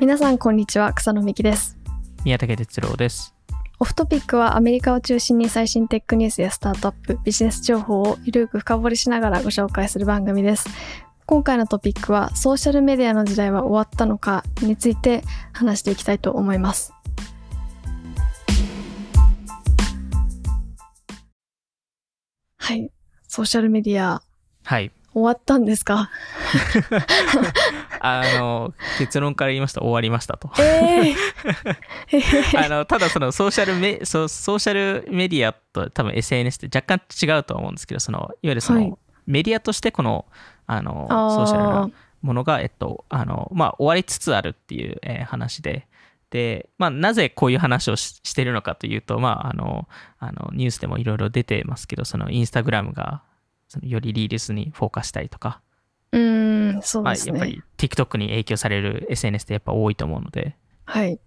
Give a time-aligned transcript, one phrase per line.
[0.00, 1.76] 皆さんこんにちは草野美希です。
[2.24, 3.34] 宮武哲郎です。
[3.78, 10.70] オフトピックはアメリカを中心に最新テックニュースやスタートアップビジネス情報をゆるく深掘りしながらご紹介する番組です。
[11.26, 15.22] 今回のトピックはソーシャルメディアの時代は終わったのかについて
[15.52, 16.94] 話していきたいと思います。
[22.56, 22.90] はい。
[23.28, 24.22] ソーシャルメディア。
[24.64, 24.92] はい。
[25.12, 26.10] 終わったんですか？
[28.00, 30.50] あの、結論から言いますと終わりましたと。
[30.60, 38.94] えー、 あの、ただそのソーシャルメ、ソソーシャルメディアと多分 SNS って若干違うと思うんですけど、その、いわゆるその、はい。
[39.26, 40.26] メディアとしてこの、
[40.66, 41.90] あの、ソーシャルな
[42.22, 45.86] ものが、えっと、あの、まあ、終わりつつあるっていう、えー話で、
[46.30, 49.88] で、まあ、なぜこういう話をししてるのかというと、まあ、あの、
[50.20, 53.22] あのニュースでもいろいろ出てますけど、その、インスタグラムが、
[53.70, 55.62] そのよりリールスにフォーカスしたりとか、
[56.12, 57.38] うーんそうまあ、ですね。
[57.38, 61.18] やっぱり TikTok に影響される SNS ってやっぱ多いと思うので、はい。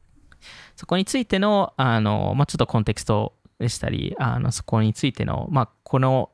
[0.75, 6.31] そこについての、あの、まあ、ちょっとコンテクストでしたり、あの、そこについての、まあ、この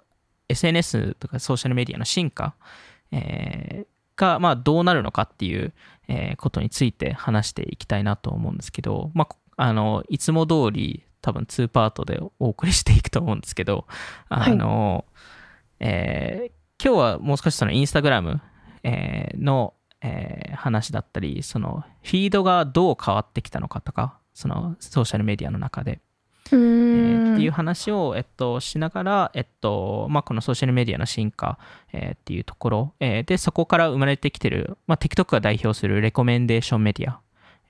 [0.50, 2.56] SNS とかソーシャルメディアの進化、
[3.12, 5.74] えーが、まあ、どうなるのかっていう、
[6.10, 13.86] えーことについて話していきたいなと思うんですけど、まあ、あの、いつも通り、多分2パートでお送りしていくと思うんですけど、
[14.30, 15.06] あの、
[15.80, 18.40] えー今日はもう少しそのインスタグラム、
[18.84, 26.00] えーの、えー話だったり、そのフィードがどう変わってきたのかとか、そのソーシャルメディアの中で、
[26.52, 27.34] えーん。
[27.36, 31.60] っていう話を、えっと、しながら、えっとまあ、このソーシャルメディアの進化、
[31.92, 37.20] えーっていうところ、えーで、そこから生まれてきてる、まあ、TikTok が代表するレコメンデーションメディア、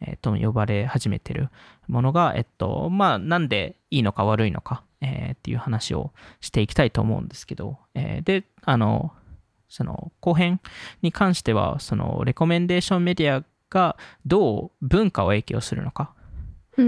[0.02, 1.50] えーとも呼ばれ始めてる
[1.88, 6.12] ものが、えっと、まあ、なんでいいのか悪いのか、えーっていう話を
[6.42, 9.14] していきたいと思うんですけど、えーで、あの、
[9.68, 10.60] その後編
[11.02, 16.14] に関しては、そのレコメンデーションメディアがどう文化を影響するのか、
[16.78, 16.86] えん。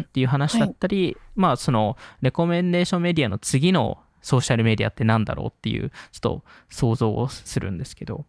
[0.00, 8.24] ーっていう話だったり、まあそのレコメンデーションメディアの次のソーシャルメディアってなんだろうっていうちょっと想像をするんですけど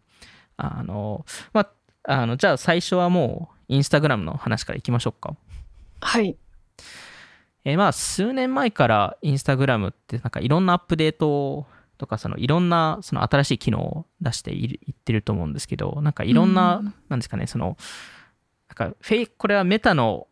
[0.58, 1.24] あの
[1.54, 5.34] まああのじゃあ最初はもうインスタグラムの話からいきましょうか。
[6.00, 6.36] はい
[7.66, 11.66] えーまあ数年前からインスタグラムってなんかいろんなアップデート
[11.98, 16.94] とかそのいろんなその新しい機能を出していってると思うんですけどなんかいろんな、うん。
[17.08, 17.76] なんですかねその
[18.68, 20.28] なんかフェイこれはメタの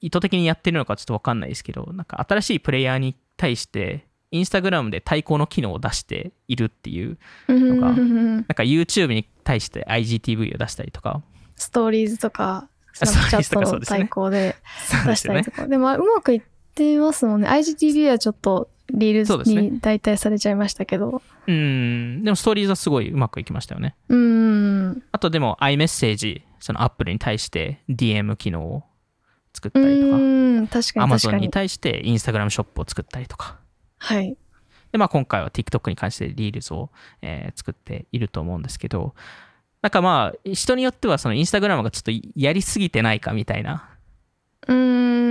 [0.00, 7.18] 意図的にやってるのかちょっとわかんないですけどなんか新しいプレイヤーに対してインスタグラムで対抗の機能を出しているっていう
[7.48, 7.80] うん。
[7.80, 11.22] がなんか YouTube に対して IGTV を出したりとか。
[11.56, 14.54] ストーリーズとかスあナップチャットの対抗で
[15.06, 15.66] 出したりとか。
[15.66, 16.42] で,、もうまくいっ
[16.78, 17.48] てますもんね。
[17.48, 21.20] IGTV はちょっとリールズに代替されちゃいましたけど。
[21.46, 22.22] うん。
[22.24, 23.96] でもストーリーズはすごいうまくいきましたよね。
[24.08, 25.02] うーん。
[25.12, 28.84] あとでも iMessage その Apple に対して DM 機能を
[29.52, 30.16] 作っうたりとか。
[30.16, 30.68] ーん。
[30.68, 33.58] 確かに確か Amazon にに対して Instagram ショップを作ったりとか。
[33.98, 34.36] はい。
[34.92, 36.90] で、まあ、今回は TikTok に関してリールズを、
[37.20, 39.14] えー作っていると思うんですけど。
[39.80, 43.88] なんかまあ人によってはその Instagram がちょっとやりすぎてないかみたいな
[44.68, 44.74] うー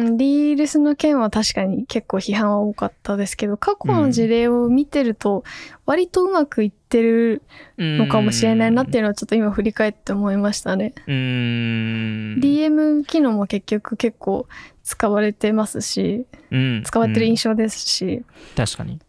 [0.10, 5.44] んリールスの件は確かに結構批判は多かったですけど過去の事例を見てると
[5.86, 7.44] 割とうまくいってる
[7.78, 10.94] のかもしれないなっていうのはちょっと今振り返って思いましたね。
[11.06, 12.40] うーん。
[12.40, 14.48] DM 機能も結局結構
[14.84, 16.84] 使われてますしうん。
[16.84, 17.32] 使われてるうん。
[17.32, 18.24] 印象ですし、
[18.56, 19.00] 確かに。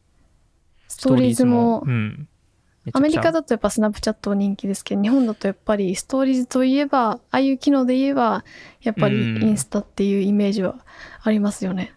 [0.89, 2.29] ストーリーズもうん
[2.93, 8.45] アメリカだとやっぱスナップチャット人気ですけど日本だとやっぱりストーリーズといえばああいう機能で言えば
[8.83, 9.43] やっぱりうん。
[9.43, 10.77] インスタっていうイメージは
[11.23, 11.95] ありますよね。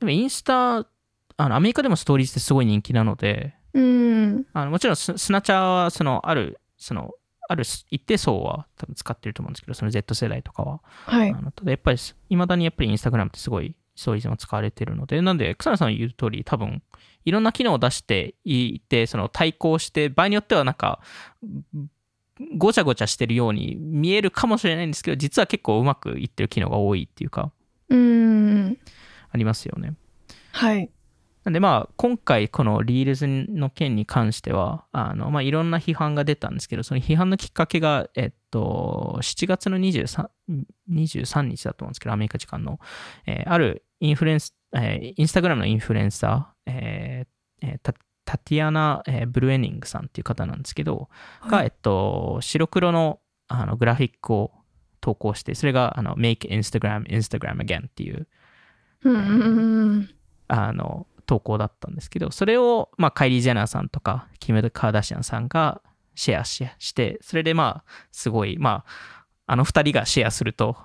[0.00, 4.46] でもインスタあのアメリカでもストーリーズってすごい人気なのでうん。
[4.52, 7.12] あのもちろんススナチャーはそのあるその
[7.48, 10.80] ある一定層は多分使ってると思うんですけどその Z 世代とかは。
[11.06, 11.30] はい。
[11.30, 11.98] あのただやっぱり
[12.30, 16.82] いまだにやっぱりインスタグラムってすごいストーリーズも使われてるのでなんで草野さんの言う通り多分
[17.24, 21.00] いろんな機能を出していてその対抗して場合によってはなんか
[22.56, 27.52] ごちゃごちゃしてるように見えるかもしれないんですけど実は結構うまくいってる機能が多いっていうか
[27.88, 28.78] うん
[29.30, 29.94] ありますよね。
[30.52, 30.90] はい。
[31.44, 40.28] なんでまあ今回このリールズの件に関してはあのまあいろんな批判が出たんですけどその批判のきっかけがえっと7月の 23,
[40.90, 42.78] 23日だと思うんですけどアメリカ時間の、
[43.26, 47.94] えーあるインフルエンス、えーインスタグラムのインフルエンサー、えーえータ
[48.24, 51.08] タティアナ、えーブルエニングさんっていう方なんですけど、
[51.48, 51.66] が、はい。
[51.66, 54.52] えっと、白黒のあのグラフィックを
[55.00, 58.26] 投稿して、それがあの Make Instagram Instagram Again っていう
[60.48, 65.82] あの投稿だったんですけど、それを、まあ、カイリー・ジェナーさんとか、キム・カーダシアンさんが
[66.14, 70.76] シェアしして、それでまあ、すごい、まあ、あの二人がシェアすると、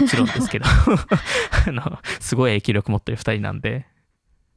[0.00, 0.66] もちろんですけど、
[1.66, 3.86] あの、すごい影響力持ってる二人なんで、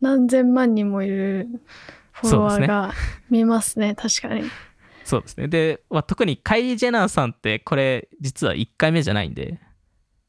[0.02, 1.48] 何千万人もいる
[2.12, 2.94] フォロワーが
[3.30, 4.44] 見えますね、確かに。
[5.04, 5.48] そうですね。
[5.48, 9.60] で、まあ、特にカイリー・ジェナーさんって、これ、実は1回目じゃないんで、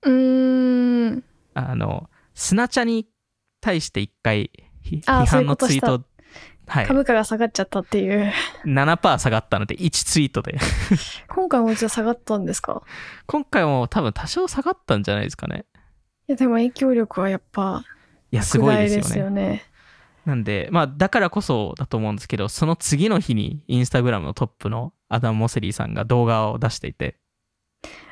[0.02, 1.24] うーん。
[1.54, 3.08] あの、スナチャに
[3.60, 4.50] 対して1回、
[4.84, 6.04] 批判のツイート、
[6.68, 8.30] はい、株価が下がっちゃったっていう。
[8.64, 10.58] 7%下がったので、1ツイートで。
[11.28, 12.82] 今回もじゃあ下がったんですか？
[13.26, 15.64] 今回も多分多少下がったんじゃないですかね。
[16.28, 17.84] いや、でも影響力はやっぱ、
[18.36, 19.48] いや、すごいですよ莫大ね。
[19.48, 19.64] ね。
[20.24, 27.16] なんで、まあ、だからこそだと思うんですけど、その次の日にインスタグラムのトップのアダム・モセリーさんが動画を出していて、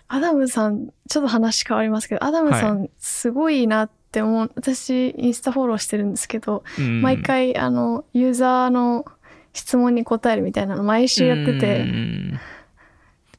[0.09, 4.53] アダムさん、ちょっと話変わりますけど、アダムさん、すごいなって思う。
[4.55, 9.05] 私、インスタフォローしてるんですけど、うん毎回、あの、ユーザーの
[9.53, 12.39] 質問に答えるみたいなの毎週やってうて、ん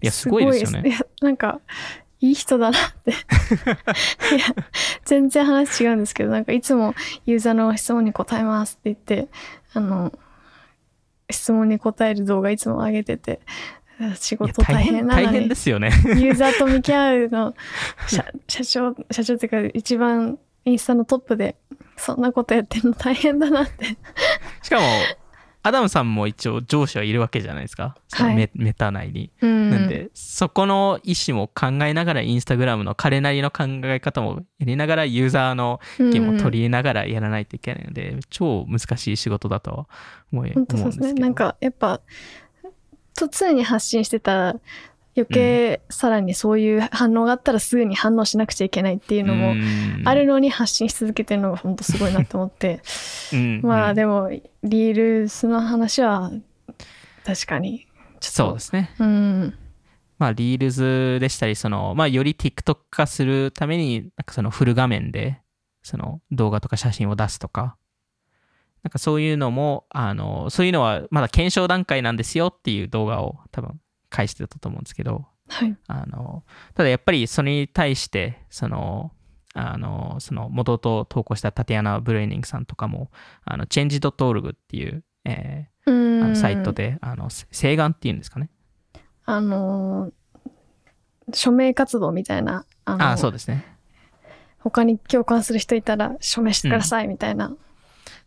[0.02, 0.90] いや、すごいですよね。
[0.90, 1.62] いや、なんか、
[2.26, 3.12] いい人だなって。
[3.14, 4.46] いや、
[5.06, 6.96] 全然話違うんですけど、なんかいつも
[7.26, 9.30] ユーザーの質問に答えますって言って、
[9.74, 10.12] あの、
[11.30, 13.40] 質問に答える動画いつも上げてて、
[14.16, 15.92] 仕事大変なのに大変で、すよね。
[16.06, 17.56] ユーザーと向き合うの、
[18.08, 21.56] 社社長、社長っていうか一番インスタのトップで、
[21.96, 23.86] そんなことやってるの大変だなって。
[24.64, 24.84] しかも、
[25.66, 27.96] アダムさんも一応上司はいるわけじゃないですか。
[28.12, 29.32] はいメタ内に。
[29.42, 29.72] うん。
[29.72, 39.88] なんで、そこの意思も考えながら、インスタグラムの彼なりの考え方もやりながら、ユーザーのうん、意見も取り入れながらやらないといけないので、超難しい仕事だとは
[40.32, 41.08] 思い本当思うんですけど。
[41.08, 41.22] そうですね。
[41.22, 42.02] なんか、やっぱ、
[43.16, 44.56] と常に発信してたら、
[45.18, 52.82] 余計さらにそういう反応があったらすぐに反応しなくちゃいけないっていうのもうんあるのに発信し続けてるのが本当すごいなと思って。
[53.34, 54.30] うんまあうんでも、
[54.64, 56.32] リールスの話は
[57.24, 57.88] 確かに。
[58.20, 58.94] そうですね。
[59.00, 59.54] うん。
[60.18, 65.42] まあ、リールズでしたり、その、まあ、より TikTok 化するために、なんかそのフル画面で、
[65.84, 67.78] その動画とか写真を出すとか、
[68.84, 73.80] なんかそういうのも、あの、そういうのはまだ検証段階なんですよっていう動画を多分
[74.16, 75.76] 返してたと思うんですけど、はい。
[75.88, 79.12] あの、ただやっぱりそれに対して、その、
[79.54, 83.12] あの、その元々投稿したタティアナ・ブレーニングさんとかも、
[83.44, 86.30] あの、change.org っていう、えうーあん。
[86.30, 88.50] のサイトで、あの、請願っていうんですかね。
[89.26, 90.14] あのー
[91.34, 93.66] 署名活動みたいな、あのああ、そうですね。
[94.60, 97.56] 他に共感する人いたら署名してくださいみたいな。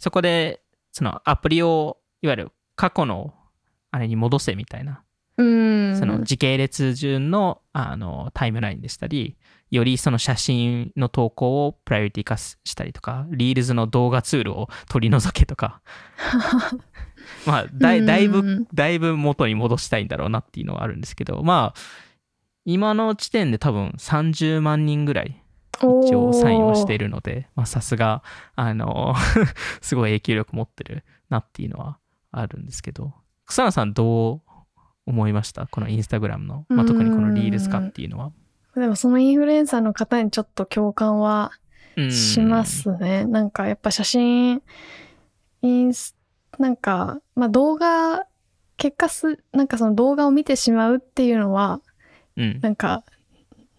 [0.01, 0.61] そこで、
[0.93, 3.33] そのアプリを、いわゆる過去の
[3.93, 5.05] あれに戻せみたいな、
[5.37, 5.47] うん。
[5.99, 9.37] その時系列順のあのタイムラインでしたり、
[9.71, 15.81] よりその写真の投稿をプライオリティ化したりとか、リールズの動画ツールを取り除けとか、
[17.47, 21.81] まあだい、だいぶうん、だいぶ元に戻したいんだろうなっていうのはあるんですけど、まあ、
[22.65, 25.43] 今の時点で多分30万人ぐらい
[26.03, 28.23] 一応サインをしているので、まあさすが、
[28.57, 29.15] あの、
[29.81, 31.99] すごい影響力持ってるなっていうのは
[32.33, 33.15] あるんですけど、
[33.47, 34.48] 草野さんどう
[35.09, 35.67] 思いました。
[35.67, 38.33] このインスタグラムの、まあ、特にこのリールズ化っていうのは。
[38.77, 41.53] でもそのインフルエンサーの方にちょっと共感は
[41.97, 42.13] うん。
[42.13, 43.25] しますね。
[43.25, 44.63] なんかやっぱ写真、
[45.63, 46.15] インス、
[46.59, 48.25] なんか、まあ動画、
[48.77, 51.81] 結果す、なんかその動画を見てしまうっていうのは、
[52.37, 52.61] うん。
[52.63, 53.03] なんか、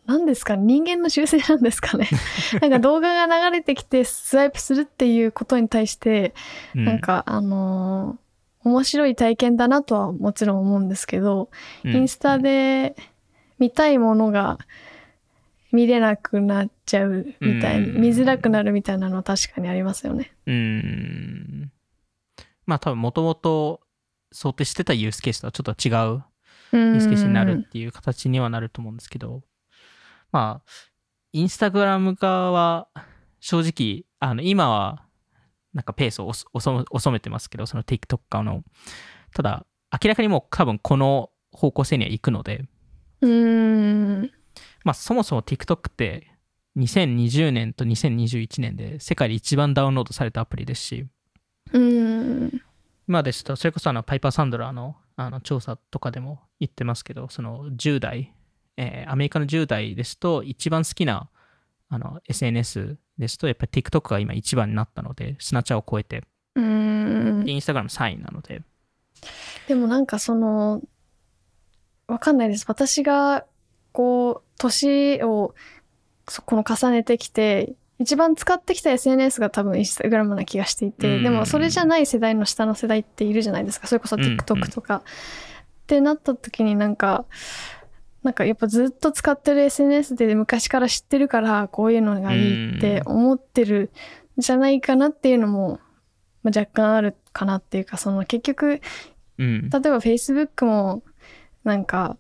[0.06, 0.56] 何ですか？
[0.58, 2.10] 人間の習性なんですかね？
[2.62, 6.34] なんか動画が流れてきてスワイプするっていうことに対して、
[6.76, 6.86] うん。
[6.86, 8.29] なん、かあのー
[8.64, 11.50] 面白い体験だなとはもちろん思うんですけど、
[11.84, 12.96] うんインスタで
[13.58, 14.58] 見たいものが
[15.72, 20.32] 見れなくなっちゃうみたい見づらくなるみたいなのは確かにありますよね。
[20.46, 21.72] うん。
[22.66, 23.82] まあ多分もともと
[24.32, 26.24] 想定してたユースケースとはちょっと違う
[26.72, 29.42] ユユースケースになるっていう形にはなると思うんですけど、
[30.32, 30.70] まあ、
[31.34, 32.88] インスタグラム側は
[33.40, 35.06] 正直、あの、今は
[35.74, 38.64] なんかペースをおそ遅めてますけど、その TikTok の。
[39.34, 39.66] ただ、
[40.04, 42.66] 明らかにもう多分この方向性には行くので、
[43.22, 44.32] うーん。
[44.84, 46.32] まあそもそも TikTok って
[46.78, 51.08] 2020年と2021年で世界で一番ダウンロードされたアプリですし、
[51.72, 52.62] うーん。
[53.08, 58.34] 今ですと、それこそあのパイパー・サンドラーのあの調査とかでも言ってますけど、その10代、
[58.78, 61.30] えーアメリカの10代ですと、一番好きな
[61.90, 66.24] あの SNS ですと、やっぱり TikTok が今一番になったので、スナチャを超えて、
[66.56, 67.50] うーん。
[67.50, 68.62] インスタグラム3位なので、
[69.68, 70.82] でもなんかその、
[72.08, 72.66] わかんないです。
[72.68, 73.46] 私が、
[73.92, 75.54] こう、年を、
[76.28, 83.88] そこの重ねてきて、一番使ってきた SNS が多分インスタグラムな気がしていて、うんでもそれじゃない世代の下の世代っているじゃないですか。
[83.88, 85.04] それこそうんうん TikTok とか。
[85.04, 87.26] ってなった時になんか、
[88.24, 93.92] なんかやっぱずっと使ってる SNS で昔から知ってるからこういうのがいいって思ってる
[94.38, 95.80] んじゃないかなっていうのも、
[96.44, 98.82] まあ、若干あるかなっていうかその結局
[99.40, 99.70] うん。
[99.70, 101.02] 例えば Facebook も
[101.64, 102.18] なんか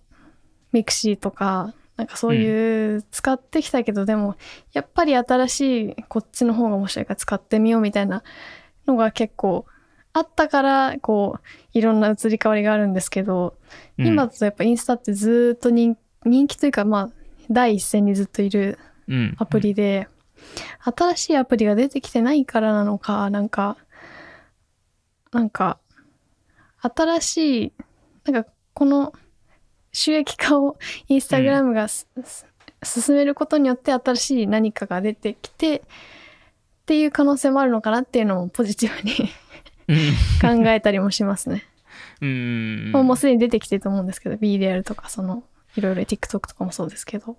[0.71, 4.37] ミクシーとかなんかそういう使ってきたけど、でも
[4.71, 8.23] やっぱり新しいこっちの方が面白いから使ってみようみたいな
[8.87, 9.65] のが結構
[10.13, 13.55] あったからこういろんな移り変わりがあるんですけど、
[13.97, 17.09] うん今だとやっぱインスタってずーっと人人気というかまあ
[17.49, 19.35] 第一線にずっといるうん。
[19.37, 20.07] アプリで、
[20.79, 23.75] 新しいアプリが出てきてないからなのか、なんか、
[25.31, 25.79] なんか、
[26.79, 27.73] 新しい、
[28.31, 29.13] なんかこの
[29.91, 32.45] 収益化をインスタグラムがす、す
[33.01, 35.81] 進めることによって新しい何かが出てきて、っ
[36.85, 39.29] ていう可能性もあるのかなっていうのもポジティブにうん。
[40.41, 41.63] 考えたりもしますね。
[42.21, 42.91] うん。
[42.91, 45.43] もうすでに出てきてると思うんですけど、BDR とかその、
[45.75, 47.37] いろいろ TikTok とかもそうですけど。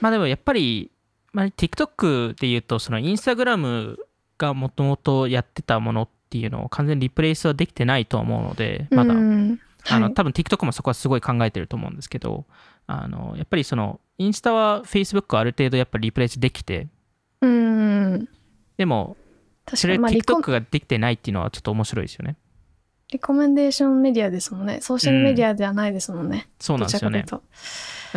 [0.00, 0.90] まあでもやっぱり、
[1.32, 3.98] まあ、TikTok で言うと、そのインスタグラム
[4.38, 12.44] がもともとやってたものっていうのを完全にリプレイスはできてないと思うので、まだ、うんあの、はい多分 TikTok もそこはすごい考えてると思うんですけど、
[12.86, 16.88] あの、やっぱりその、インスタは Facebook をある程度やっぱりリプレイスできて、
[17.40, 18.28] うん。
[18.76, 19.16] でも、
[19.74, 22.36] それまあ TikTok ができてないっていうのはちょっと面白いですよね。
[23.12, 24.80] リコメンデーションメディアですもんね。
[24.80, 26.48] ソーシャルメディアではないですもんね。
[26.58, 27.24] そうなんですよね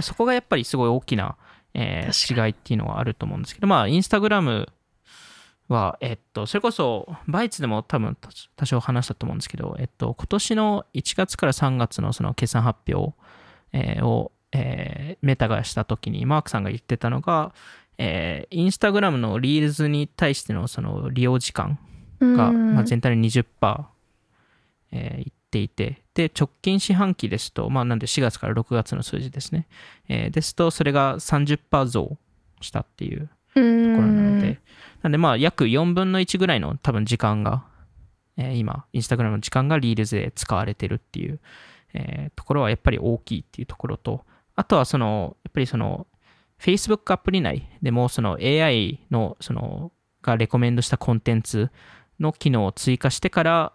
[0.01, 1.37] そこがやっぱりすごい大きな、
[1.73, 4.67] えー違いっていうのはあると思うんですけど、まあ、インスタグラム
[5.67, 13.15] は、えっと、それこそ、バイツでも多分多多少話したと思うんですけど、えっと、今年の1月から3月のその決算発表、
[13.73, 17.53] えーを、えーメタがしたときに、マークさんが言ってたのが、
[17.97, 21.79] えーインスタグラムのリールズに対してのその利用時間
[22.19, 22.75] とが、うん。
[22.75, 23.45] まあ、全体の20%、
[24.91, 29.67] えーいっていて、で、直近四半期ですと、まあ、なんで4月から6月の数字ですね。
[30.09, 32.17] えーですと、それが30%増
[32.61, 34.59] したっていうとところなので、
[35.01, 37.63] なんで、まあ、約4分の1ぐらいの多分時間が、
[38.37, 41.39] えー今、インスタグラムの時間がリールズで使われてるっていう、
[41.93, 44.25] えーところはやっぱり大きいっていうところと、
[44.57, 46.05] あとはその、やっぱりその、
[46.65, 49.91] Facebook アプリ内でもその AI のその
[50.23, 51.69] がレコメンドしたコンテンツ
[52.19, 53.73] の機能を追加してから、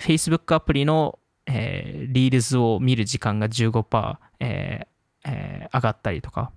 [0.00, 6.52] Facebook アプリの、えーリールズを見る時間が15%、えーえー上がったりとか、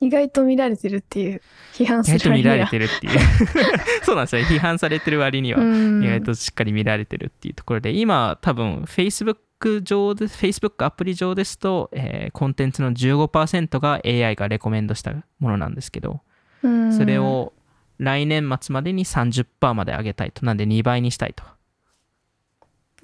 [0.00, 1.42] 意外と見られてるっていう
[1.72, 3.18] 批判意する外と見られるてるっていう。
[4.02, 4.42] そうなんですよ。
[4.42, 9.36] 批判されてる割には、うん意外としっかり見られてるっていうところで、今、多分、Facebook
[9.82, 16.20] 上で、Facebook アプリ上ですと、えーコンテンツの15%が AI がレコメンドしたものなんですけど、
[16.62, 17.52] うんそれを
[17.98, 20.46] 来年末までに30%まで上げたいと。
[20.46, 21.44] なんで2倍にしたいと。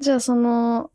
[0.01, 0.91] じゃあその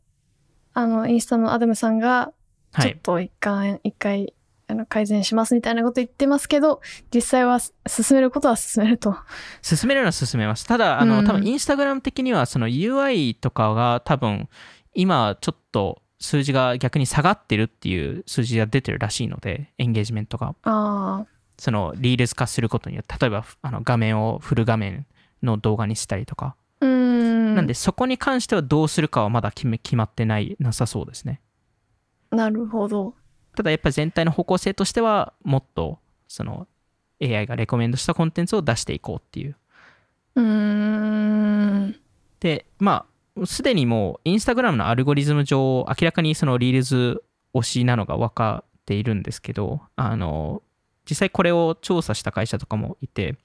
[0.74, 2.32] あのインスタのアダムさんが
[2.72, 2.90] はい。
[2.90, 4.32] ちょっと一回、一回
[4.66, 6.80] あの改善しますみたいなこと言ってますけど
[7.12, 9.14] 実際はす進めることは進めると
[9.60, 10.66] 進めるのは進めます。
[10.66, 14.48] ただ、あの、うん多分、インスタグラム的には、その UI とかが多分、
[14.94, 20.54] 今、ちょっと数字が逆に下がってるっていう数字が出てるらしいので、エンゲージメントが。
[21.58, 25.06] その、リールズ化することによって、例えば、あの画面をフル画面
[25.42, 26.56] の動画にしたりとか。
[26.80, 31.40] うんなんで、そこに関してはどうするかはまだ決め決まってない、なさそうですね。
[32.30, 33.14] なるほど
[33.56, 36.66] ただ、やっぱり全体の方向性としては、もっと、その、
[37.22, 39.56] AI がレコメンドしたコンテンツを出していこうっていう
[40.34, 41.96] うーん
[42.40, 43.11] で、まあ、
[43.46, 47.22] すでにもう、インスタグラムのアルゴリズム上、明らかにそのリールズ
[47.54, 50.62] 推しなのが分かっているんですけど、あの、
[51.08, 53.36] 実際これを調査した会社とかもいて、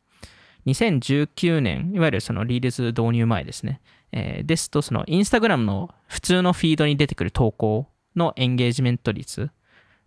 [0.65, 3.81] 2019年、いわゆるそのリールズ導入前ですね。
[4.11, 9.49] えーですと、そのインスタグラムの普通のフィードに出てくる投稿のエンゲージメント率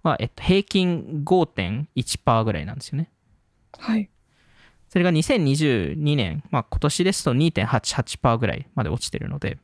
[0.02, 3.10] は、えっと、平均5.1%ぐらいなんですよね。
[3.78, 4.10] はい
[4.90, 9.58] それが2022年、まあ今年ですと2.88%ぐらいまで落ちてるので、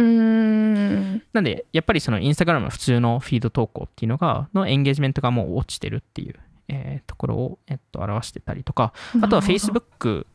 [0.00, 1.22] うーん。
[1.32, 6.34] なんで、やっぱりそのインスタグラムの普通のフィード投稿っていうのが、のエンゲージメントがもう落ちてるっていう、
[6.68, 10.26] えーところを、えっと、表してたりとか、あとは Facebook、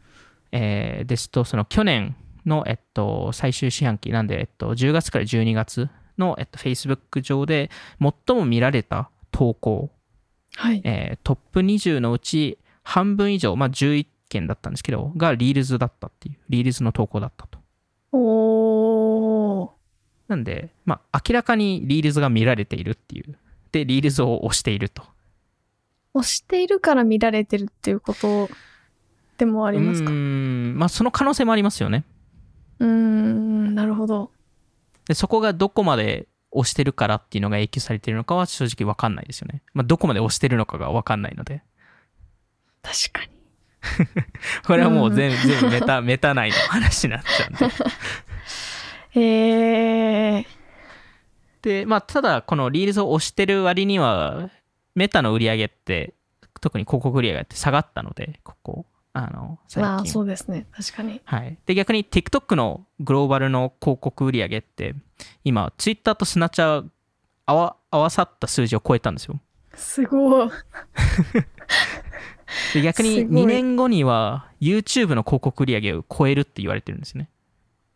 [0.52, 7.70] えーですと、その去年の、えっと、最終四半期なんで、えっと、10月から12月の、えっと、Facebook 上で
[8.28, 9.92] 最も見られた投稿、
[10.56, 10.82] はい。
[10.84, 17.60] えートップ20のうち半分以上、まあ11件だったんですけど、がリールズだったっていう、リールズの投稿だったと。
[18.12, 18.45] おー
[20.28, 23.38] なんで、まあ、明らかにリールズが見られているっていう。
[23.72, 25.04] で、リールズを押していると。
[26.14, 28.50] 押しているから見られてるっていうこと
[29.38, 30.10] でもありますか？
[30.10, 32.06] うーん、まあ、その可能性もありますよね。
[32.80, 34.32] うーんなるほど
[35.08, 39.62] で、そこがどこまで押してるからっていうのが影響されてるのかは正直わかんないですよね。
[39.74, 41.62] まあ、どこまで押してるのかがわかんないので。
[42.82, 43.30] 確かに。
[44.66, 47.76] これはもう全,、全部メタ、メタ内の話になっちゃうんで。
[49.16, 50.46] えー、
[51.62, 54.50] で、まあ、ただ、このリールズを押してる割には、
[54.94, 56.14] メタの売り上げって、
[56.62, 59.92] 特に広告売り上げって下がったので、ここ、あの、最近。
[59.92, 60.68] まあそうですね。
[60.72, 61.22] 確かに。
[61.24, 61.58] はい。
[61.66, 64.96] で、逆に TikTok のグローバルの広告売り上げって、
[65.44, 66.90] 今、Twitter とスナチャー
[67.46, 69.40] 合わ合わさった数字を超えたんですよ。
[69.76, 70.50] すごい。
[72.74, 77.30] で逆にすごい2年後には YouTube の広告売り上げを超えるって言われてるんですね。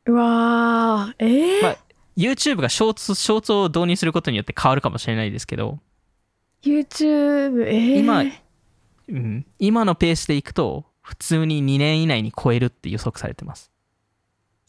[0.09, 1.63] うわー、えー？
[1.63, 1.77] まあ
[2.17, 5.79] YouTube がショーツ、ショーツを導入することによって変わるかもしれないですけど、
[6.61, 8.23] YouTube、えー、今
[9.07, 13.71] うん、今のペースでいくと、普通に2年以内に超えるって予測されてます。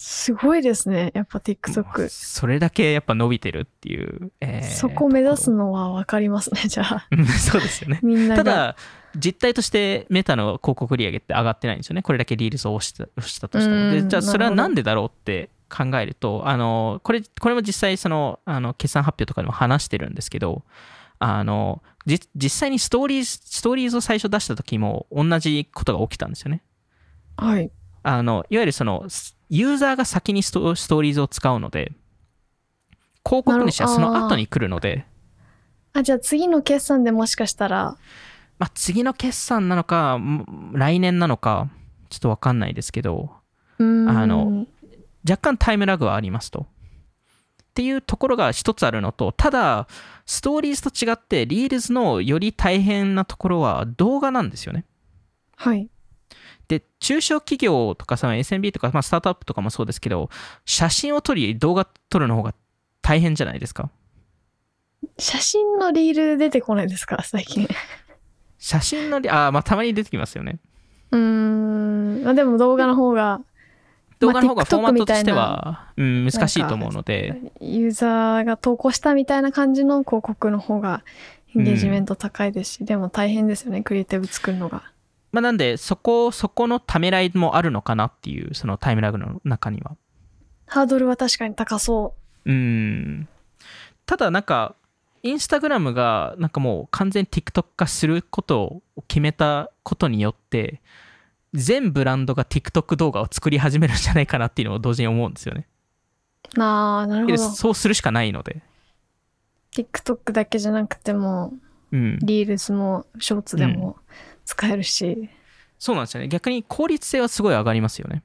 [0.02, 1.12] すごいですね。
[1.14, 2.08] やっぱ TikTok。
[2.08, 4.32] それだけやっぱ伸びてるっていう。
[4.40, 7.06] えーそこを目指すのは分かりますね、じゃあ。
[7.38, 8.00] そうですよね。
[8.02, 8.42] みんなが。
[8.42, 8.76] ただ、
[9.14, 12.02] 実態としてメタの広告売り上げって上がってないんですよね。
[12.02, 13.76] これだけリールスを押した押したとしても。
[13.76, 20.62] うんでじゃあ、それはなんでだろうって考えると、あの、これ、これも実際、その、あの、決算発表とかでも話してるんですけど、
[21.18, 26.62] あの、じ実際にストーリーズ、ストーリーズを最初出した時も同じことが起きたんですよね。
[27.36, 27.70] はい。
[28.02, 29.04] あの、いわゆるその、
[29.50, 31.92] ユーザーが先にストーリーズを使うので、
[33.26, 35.04] 広告主はその後に来るので、
[35.92, 37.96] あ、じゃあ次の決算でもしかしたら、
[38.58, 41.68] まあ、次の決算なのか、ん来年なのか、
[42.10, 43.30] ちょっとわかんないですけど。
[43.78, 44.66] あの
[45.28, 46.66] 若干タイムラグはありますと。
[47.62, 49.88] っていうところが一つあるのと、ただ、
[50.26, 54.84] ストーリーズと違って、リールズのより大変なところは動画なんですよね。
[55.56, 55.88] はい。
[56.70, 60.30] で、中小企業とかさ、SMB とか、まあ、スタートアップとかもそうですけど、
[60.64, 62.54] 写真を撮り動画撮るの方が
[63.02, 63.90] 大変じゃないですか？
[65.18, 67.24] 写真のリール出てこないですか？
[67.24, 67.66] 最近。
[68.56, 70.60] 写真のり、あーまあ、たまに出てきますよね。
[71.10, 72.22] うーん。
[72.22, 73.40] まあでも動画の方が、
[74.20, 81.02] 動画の方がフォーマットとしては、うん、難しいと思うので、ユーザーが投稿したみたいな感じの広告の方が
[81.56, 84.84] エンゲージメント高いですし、でも大変ですよね、クリエイティブ作るのが。
[85.32, 89.96] まあ、なんで、そこ、そこのためらいもあるのかなっていう、そのタイムラグの中には。
[90.66, 92.14] ハードルは確かに高そ
[92.44, 93.28] うん。
[94.06, 94.74] ただ、なんか、
[95.22, 100.80] インスタグラムが、なんかもう完全に TikTok 化することを決めたことによって、
[101.52, 105.66] 全ブランドが TikTok 動画を作り始めるんじゃないかなっていうのを同時に思うんですよね。
[106.56, 106.58] う。
[106.58, 107.50] なあ、なるほでど。
[107.50, 108.62] そうするしかないので。
[109.72, 111.52] TikTok だけじゃなくても、
[111.92, 112.18] うん。
[112.22, 113.96] リールズもショーツでも
[114.50, 115.30] 使えるし、
[115.78, 116.28] そうなんですよね。
[116.28, 118.22] 逆に効率性はすごい上がりますよね。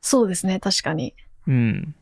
[0.00, 1.14] そうですね、確かに。
[1.46, 1.94] うん。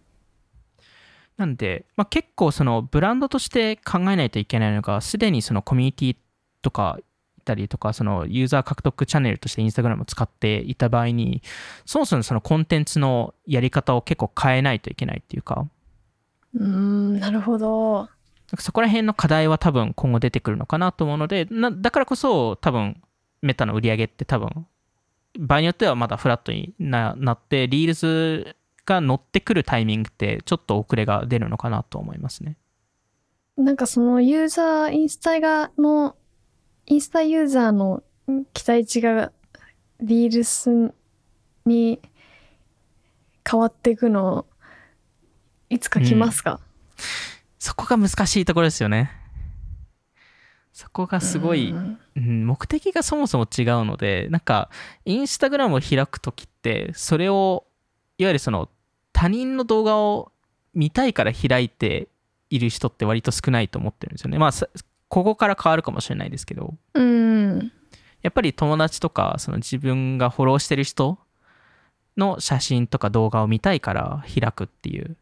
[1.36, 6.16] なんで、まあ、結構そのブランドとして考えないといけないのが、すでにそのコミュニティ
[6.62, 6.98] とか
[7.38, 11.42] いたりとか、そのユーザー獲得チャンネルとしてインスタグラムを使っていた場合に、
[11.84, 15.66] そもそもそのコンテンツのやり方を結構変えないといけないっていうか、
[16.54, 18.08] うーん、なるほど。
[18.58, 23.00] そこら辺の課題は多分今後出てくるのかなと思うので、なだからこそ多分
[23.42, 24.66] メタの売り上げって多分
[25.38, 32.56] 場合によってはまだフラットにななって、リールズが乗ってくるタイミングってちょっと遅れが出るのかなと思いますね。
[33.56, 36.16] なんかそのユーザー、インスタがの、
[36.86, 38.02] インスタユーザーの
[38.52, 39.32] 期待値が
[40.00, 40.92] リールス
[41.66, 42.00] に
[43.48, 44.46] 変わっていくの、
[45.68, 46.60] いつか来ますか、
[47.58, 49.12] そこが難しいところですよね。
[50.72, 54.68] そこがすごい、うんうん目的がそもそも違うので、なんか、
[55.04, 57.64] インスタグラムを開くときって、それを、
[58.18, 58.68] いわゆるその、
[59.12, 60.32] 他人の動画を
[60.74, 62.08] 見たいから開いて
[62.50, 64.38] いる人って割と少ないと思ってるんですよね。
[64.38, 64.68] まあ、さ
[65.08, 67.72] ここから変わるかもしれないですけど、うん。
[68.22, 71.18] やっぱり友達とか、その自分がフォローしてる人
[72.16, 75.16] の写真とか動画を見たいから開くっていう。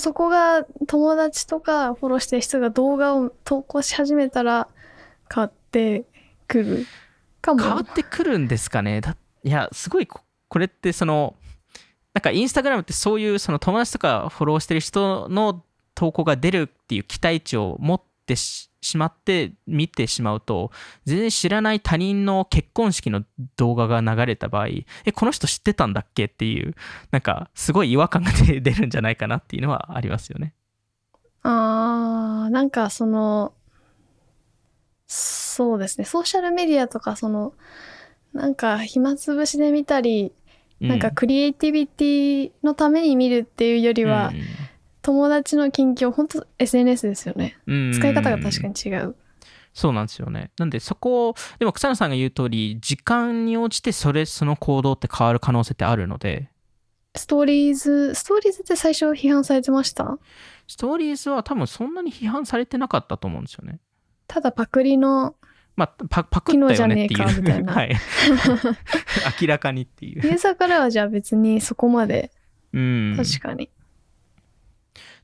[0.00, 4.68] そこが友達とかフォローしてる人が動画を投稿し始めたら
[5.32, 6.04] 変わって
[6.48, 6.86] くる
[7.40, 7.62] かも。
[7.62, 11.34] 変わってくるんですかねだいやすごいここれってその
[12.14, 15.62] なんかインスタグラムってそういうその友達とかフォローしてる人の
[15.94, 20.70] 投稿が出るっていう期待値を持ってししまって見てしまうと
[21.04, 23.24] 全然知らない他人の結婚式の
[23.56, 24.68] 動画が流れた場合
[25.04, 26.74] えこの人知ってたんだっけっていう
[27.10, 30.54] なんかすごい違和感が出出るんじゃないかなっていうのはありますよね。
[31.42, 33.52] あーなんかその
[35.06, 36.04] そうですね。
[36.04, 37.54] ソーシャルメディアとかその
[38.32, 40.32] なんか暇つぶしで見たり、
[40.80, 44.65] うなんかクリエイティビティのために見るっていうよりは、うん
[45.06, 47.56] 友達の近況、本当 SNS ですよね。
[47.68, 49.14] うん使い方が確かに違う。
[49.72, 50.50] そうなんですよね。
[50.58, 56.50] なんでそこを、でも草野さんが言う通り、時間に応じてそれ、その行動って変わる可能性ってあるので、
[57.14, 60.18] ストーリーズ、ストーリーズって最初批判されてました？
[60.66, 63.78] ストーリーズは多分そんなに批判されてなかったと思うんですよね。
[64.26, 65.36] ただパクリの
[65.76, 67.28] まあ、パパクったよねっていう。
[67.28, 67.94] 昨日じゃねえかみたいな はい。
[69.40, 70.22] 明らかにっていう。
[70.24, 72.32] ユーザーからはじゃあ別にそこまで、
[72.72, 73.14] うん。
[73.16, 73.70] 確かに。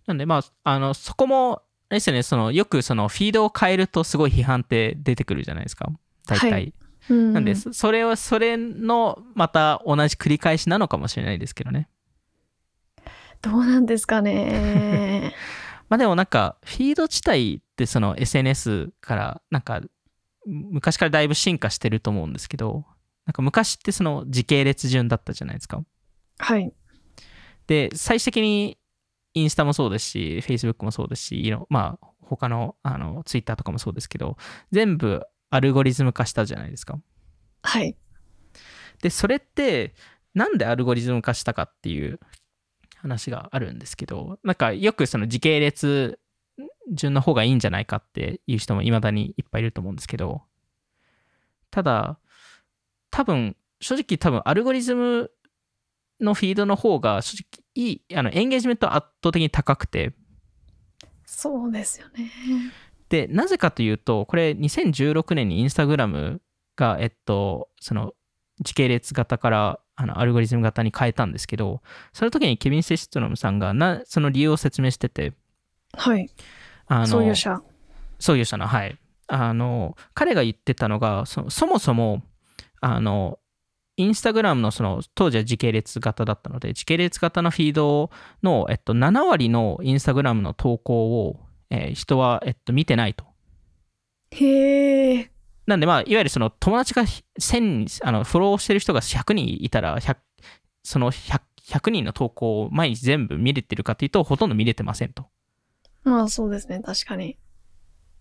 [0.07, 5.91] なんでまあ、あの、そこも、あれですよね、その、よくそのフィードを変えるとすごい批判って出てくるじゃないですか。
[6.27, 6.51] 大体。
[6.51, 6.75] はい
[7.11, 11.89] うん、なんで、そそれは、それの、また同じ繰り返しなのかもしれないですけどね。
[13.41, 15.35] どうなんですかね。
[15.89, 19.81] まあでもなんか、フィード自体ってその SNS から、なんか、
[20.47, 22.85] 昔からだいぶ進化してると思うんですけど、
[23.27, 25.85] なんか昔ってその時系列順だったじゃないですか。
[26.39, 26.73] はい。
[27.67, 28.79] で、最終的に
[29.35, 34.37] インスタもそうですし、Facebook もそうですし、まあ、他のあの Twitter とかもそうですけど、
[34.71, 36.99] 全部アルゴリズム化したじゃないですか。
[37.63, 37.97] はい。
[39.03, 39.95] で、それって、
[40.35, 42.21] なんでアルゴリズム化したかっていう
[42.97, 46.19] 話があるんですけど、なんかよくその時系列
[46.93, 50.43] 順の方がいいんじゃないかっていう人も未だにいっぱいいると思うんですけど、
[51.71, 52.19] ただ、
[53.11, 55.31] 多分、正直多分アルゴリズム
[56.23, 60.13] のフィードの方が正直いい、あのエンゲージメントは圧倒的に高くて、
[61.25, 62.31] そうですよね。
[63.09, 66.41] で、なぜかというと、これ2016年にインスタグラム
[66.77, 68.15] が、えっと、その
[68.61, 71.83] 時系列型からあのアルゴリズム型に変えたんですけど、
[72.13, 75.33] その時にケビン・セシトロムさんがなその理由を説明してて、
[75.95, 76.29] はい。
[76.87, 77.63] あの創業者。
[78.19, 78.99] 創業者の、はい。
[79.27, 82.23] あの、彼が言ってたのが、そそもそも、
[82.81, 83.39] あの、
[84.03, 88.11] インスタグラムのその当時は時系列型だったので、時系列型のフィード
[88.43, 93.25] の、えっと、7割のインスタグラムの投稿を、えー人は、えっと、見てないと。
[94.33, 95.31] へえ。
[95.67, 100.17] なんで、まあ、いわゆるその友達が1000あの、フォローしてる人が100人いたら、100
[100.83, 105.27] その 100, 100人の投稿を毎日全部見れてるかというと、ほとんど見れてませんと。
[106.05, 106.81] まあそうですね。
[106.81, 107.39] 確かに。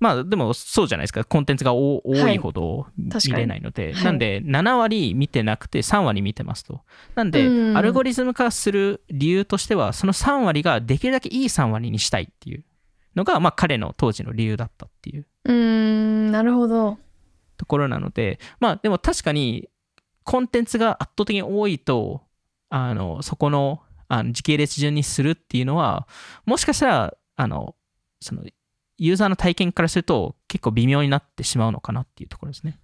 [0.01, 1.23] まあでもそうじゃないですか。
[1.23, 3.93] コンテンツが多多いほど見れないので。
[3.93, 6.81] はいなんで7割見てなくて3割見てますと。
[7.13, 12.63] なんでうんアルゴリズム化する理由としてはその3割ができるだけいい3割にしたいっていう
[13.15, 16.97] のがまあ彼の当時の理由だったっていううーん、なるほど。
[17.57, 19.69] ところなのでまあでも確かに
[20.23, 22.23] コンテンツが圧倒的に多いと
[22.69, 26.07] あのそこのあの時系列順にするっていうのは
[26.45, 27.75] もしかしたらあの
[28.19, 28.43] その
[29.03, 32.77] ユーザーの体験からすると結構微妙になってしまうのかなっていうところですね。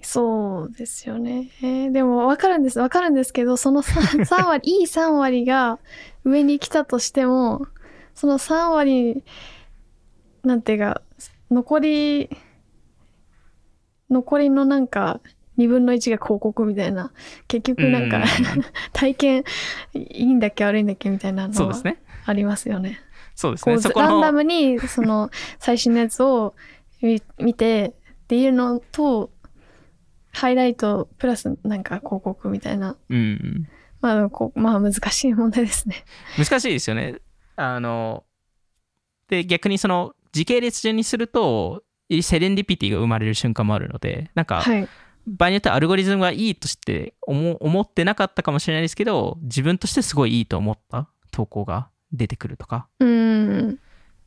[0.00, 1.50] そうですよね。
[1.60, 2.78] えーでも分かるんです。
[2.78, 5.78] 分かるんですけど、その 3, 3 割、いい3割が
[6.24, 7.66] 上に来たとしても、
[8.14, 9.24] その3割、
[10.42, 11.02] なんていうか、
[11.50, 12.30] 残り、
[14.08, 15.20] 残りのなんか、
[15.58, 17.12] 2分の1が広告みたいな、
[17.46, 18.24] 結局なんか、うん
[18.94, 19.44] 体験
[19.92, 21.82] いいんだっけ悪いんだっけみたいなのは。
[22.24, 23.00] ありますよね。
[23.36, 23.76] そうですね。
[23.94, 26.54] ランダムにその 最新のやつを
[27.02, 27.94] 見見て
[28.24, 29.30] っていうのと
[30.32, 33.68] ハイライトプラスなんか広告みたいなうんうん、
[34.00, 36.04] まあこうまあ難しい問題ですね。
[36.38, 37.16] 難しいですよね。
[37.56, 38.24] あの
[39.28, 41.84] で逆にその時系列順にすると
[42.22, 44.88] セレンディピティが生まれる瞬間もあるのでなんか、はい。
[45.26, 53.78] 場合によってはアルゴリズムがいいとして思思ってなかったかもしれないですけど自分としてすごいいいと思った投稿が出てくるとかうーん。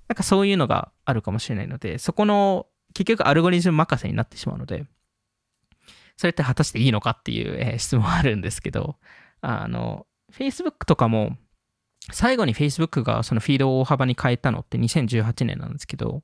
[0.08, 4.86] なんかそういうのがあるかもしれないのでそこの結局アルゴリズム任せになってしまうので
[6.18, 8.96] それって果たしていいのかっていう、えー質問はあるんですけど
[9.42, 11.38] あの Facebook とかも
[12.12, 16.24] 最後に Facebook がそのフィードを大幅に変えたのって2018年なんですけど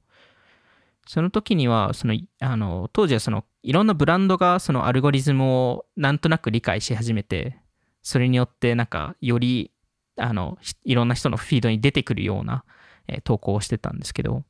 [1.08, 7.60] その時にはそのあの当時はそのいろんなブランドがそのアルゴリズムをなんとなく理解し始めて
[8.02, 9.72] それによってなんかより
[10.18, 12.64] あのいろんな人のフィードに出てくるような、
[13.08, 14.44] えー投稿をしてたんですけど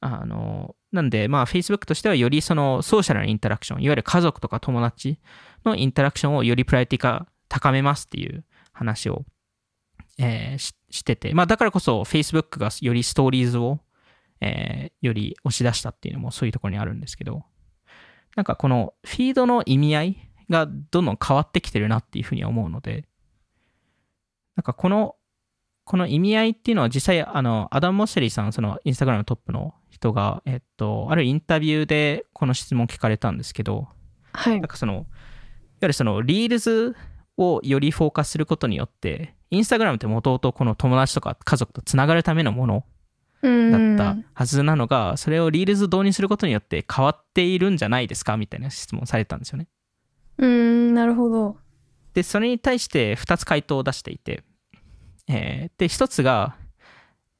[0.00, 5.18] あのなんでまあ Facebook としてはよりそのソーシャルなインタラクションいわゆる家族とか友達
[5.64, 9.24] のインタラクションをよりプライオリティ化高めますっていう話を、
[10.18, 13.78] えーししてて、まあ、だからこそ Facebook がよりストーリーズを、
[14.40, 17.44] えーより押し出したっていうのもそういうところにあるんですけど
[18.36, 23.04] なんかこのフィードの意味合いがどんどん変わってきてるなっていうふうに思うので
[24.60, 25.16] なんかこの
[25.84, 33.88] この意味合いっていうのは実際あのアダム・モッシェリーさんそのインスタグラムのトップの人が、えっと、あるインタビューでこの質問聞かれたんですけど
[34.32, 34.68] はいなん。
[34.68, 35.04] かその、いわ
[35.80, 36.94] ゆるそのリールズ
[37.38, 42.84] をよりフォーカスすることによって、インスタグラムってもともとこの友達とか家族とつながるためのもの
[43.42, 49.68] うんだったはずなのが、それをリールズ導入することによって変わっているんじゃないですかみたいな質問されたんですよね。
[50.38, 51.56] うんなるほど
[52.14, 54.42] で、それに対して2つ回答を出していて、
[55.28, 56.56] えーで、1つが、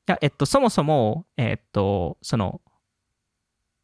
[0.08, 2.60] いや、えっと、そもそも、えっと、その、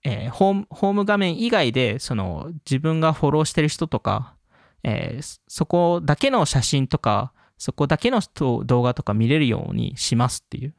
[0.04, 4.34] えーホーム、ホーム画面以外で、その、自分がフォローしてる人とか、
[4.82, 10.74] えーそそこだけの写真とか、そこだけの人動画とか見れるようにしますっていう。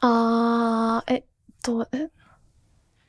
[0.00, 1.24] あーえっ
[1.62, 2.10] とえ？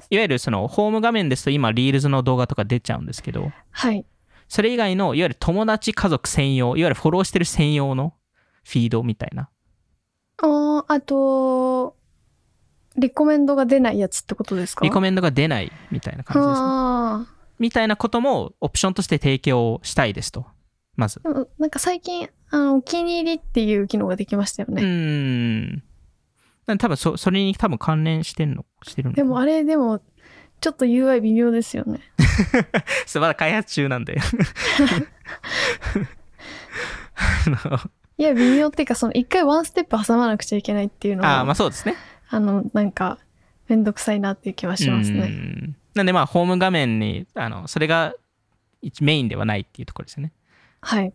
[0.10, 4.06] いわゆるその、ホーム画面ですと今、リールズの動画とか出ちゃうんですけど、はい。
[4.50, 8.14] それ以外の、いわゆる友達家族専用、いわゆるフォローしてる専用の
[8.66, 9.50] フィードみたいな。
[10.42, 11.96] あーあと
[12.98, 14.84] リコメンドが出ないやつってことですか？
[14.84, 16.68] リコメンドが出ないみたいな感じですね。
[16.68, 17.26] あ
[17.60, 20.46] みたいなこともオプションとして提供したいですと。
[20.96, 21.22] まず。
[21.60, 26.78] なんか最近あのお気に入りっていう機能ができましたようね、ーん。
[26.78, 30.02] 多分そそれに多分関連してんのしてるのでもあれでも
[30.62, 32.00] ちょっと UI 微妙ですよね
[33.16, 34.18] まだ開発中なんで。
[37.16, 37.80] あの
[38.18, 41.96] いや微妙っていうかその一回ワンステップ挟まなくちゃいけないっていうのはあーまあそうですね。
[42.30, 43.20] あのなんか
[43.68, 48.14] めんどくさいなっていう気はしますうねんなんでまあホーム画面にあのそれが
[48.82, 50.32] 一メインではないっていうところですよね。
[50.82, 51.14] はい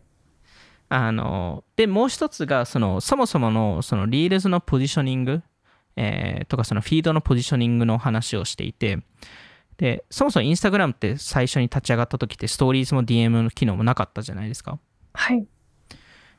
[0.92, 5.42] あのでもう一つがそのそもそものそのリールズのポジショニング、
[5.96, 8.98] えーとかそのフィードのポジショニングの話をしていて
[9.76, 14.78] でそもそもインスタグラムって最初に立ち上がった時ってストーリーズも DM の機能もなかったじゃないですか。
[15.14, 15.46] はい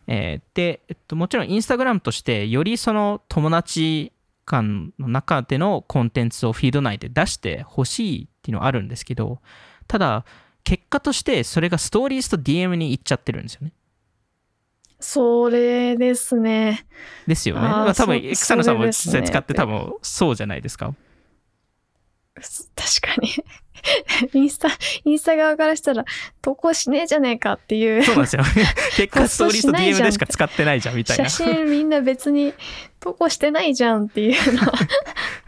[0.08, 4.12] えーで、えっと、もちろんインスタグラムとしてよりその友達
[4.46, 9.40] 間の中でのコンテンツをフィード内で出してほしいっていうのはあるんですけど
[9.88, 10.26] ただ
[10.64, 13.74] 結果としてそれがストーリーズと DM に行っちゃってるんですよね。
[15.00, 16.86] それですね
[17.26, 17.62] ですよね。
[17.62, 20.94] まあ、多分そ草野さんも実際使って多分そうじゃないですか。
[22.36, 23.30] 確かに
[24.34, 24.70] インスタ
[25.06, 26.06] インスタ側からしたら
[26.42, 28.44] 投稿しねえじゃねえかっていうそうなんですよ。
[28.96, 31.44] 結果ストーリーズと DM んでしか使ってないじゃんみたいな写。
[31.46, 32.54] 真みんな別に
[33.00, 34.74] 投稿してないじゃんっていうのは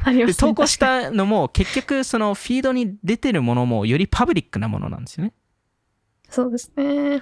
[0.05, 5.33] ありまね投稿したのも結局そのフィードに出てるものもよりパブリックなものなんですよね。
[6.29, 7.21] そうですねっ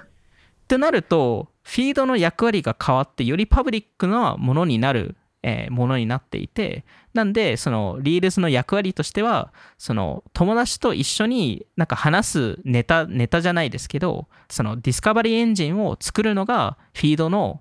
[0.68, 17.60] てなるとフィードの役割が変わってよりパブリックなものになる、えーものになっていてなんでそのリールズの役割としてはその友達と一緒になんか話すネタネタじゃないですけどその discovery engine を作るのがフィードの、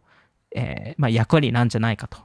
[0.55, 2.17] えーまあ、役割なんじゃないかと。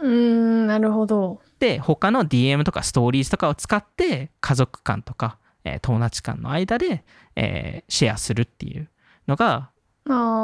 [0.00, 7.04] うーんなるほどで他の DM とかストーリーズとかを使って家族間とか、えー友達間の間で、
[7.36, 8.88] えーシェアするっていう
[9.26, 9.70] のが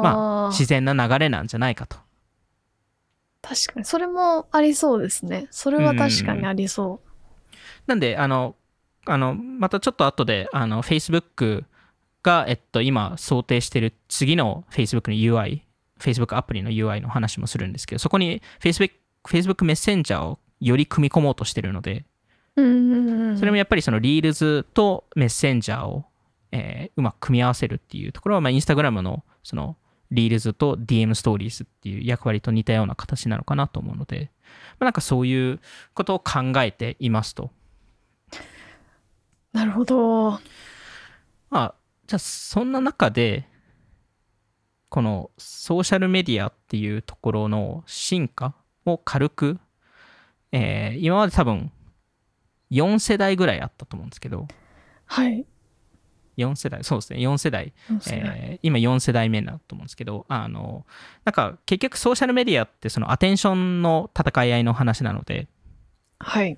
[0.03, 1.97] まあ自然な流れなんじゃないかと。
[3.45, 3.85] 確かに。
[3.85, 5.47] それもありそうですね。
[5.51, 6.99] それは確かにありそ
[7.85, 8.55] なんで、あの、
[9.05, 11.65] あのまたちょっと後で、あの、Facebook
[12.23, 15.61] が、えっと、今想定している次の Facebook の UI、
[15.99, 18.91] Facebook アプリの UI の話もするんですけど、そこに Facebook,
[19.27, 22.03] Facebook メッセンジャーをより組み込もうとしてるので、
[22.55, 23.37] ううんうんうん。
[23.37, 26.05] それもやっぱりそのリールズとメッセンジャーを、
[26.51, 29.77] えーうまく組み合わせるっていうところは、まあ、インスタグラムのその
[30.11, 34.31] リールズと DM ストーリーズっていう役割と似たような形なのかなと思うので、
[34.79, 35.59] まあ、なんかそういう
[35.93, 37.51] ことを考えていますと。
[39.51, 40.31] なるほど。
[41.49, 41.75] まあ、
[42.07, 43.47] じゃあそんな中で、
[44.89, 48.53] このソーシャルメディアっていうところの進化
[48.85, 49.59] を軽く、
[50.51, 51.71] えー今まで多分
[52.71, 54.47] 4世代ぐらいあったと思うんですけど、
[55.05, 55.45] はい
[56.37, 58.37] 4世代、そうですね、4世代、四世代。
[58.41, 60.85] えー今4世代目だと思うんですけど、あの、
[61.23, 65.47] なんか結局ソーシャルメディアってそのアテンションの戦い合いの話なので、
[66.19, 66.57] はい。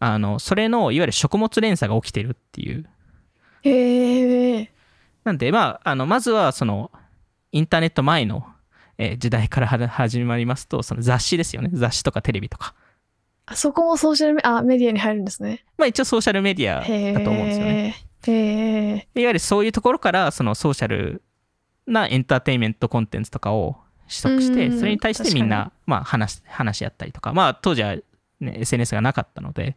[0.00, 2.86] あの、それのいわゆる食物連鎖が起きてるっていう。
[3.62, 4.70] へえ
[5.24, 6.90] なんで、まあ、あのまずはその
[7.52, 8.46] インターネット前の、
[8.98, 11.70] えー時代からは始まりますと、その雑誌ですよね。
[11.72, 12.74] 雑誌とかテレビとか。
[13.46, 15.64] あそこもソーシャルメあメディアに入るんですね。
[15.76, 17.96] まあ一応ソーシャルメディアだと思うんですよね。
[18.26, 19.08] へえ。
[19.14, 21.22] いわゆるそういうところからそのソーシャル
[21.86, 23.76] なエンターテインメントコンテンツとかを
[24.08, 27.96] 取得して、うんそれに対してみん確な、まあ、話話し合ったりとか、まあ当時は、
[28.40, 29.76] ね、SNS がなかったので、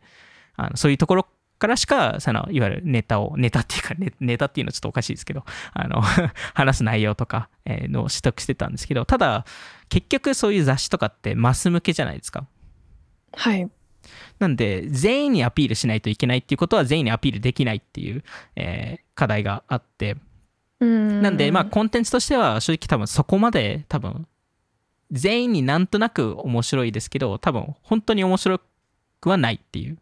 [0.56, 1.28] あのそういうところ
[1.60, 6.02] からしかそのいわゆるネタをネタっていうかネネタっていうのはちょっとおかしいですけどあの
[6.54, 9.46] 話す内容とかえーのを取得してたんですけどただ
[9.90, 12.46] 結局そういう雑誌とかってマス向けじゃないですか。
[13.34, 13.70] はい
[14.40, 18.24] なんで全員にアピールしないといけないっていうことは全員にアピールできないっていう、
[18.56, 20.16] えー課題があって。
[20.80, 21.22] うん。
[21.22, 24.28] なんでまあコンテンツとしては正直多分そこまで多分
[25.12, 28.62] 全員になんとなく面白いですけど多分本当に面白
[29.20, 29.98] くはないっていう。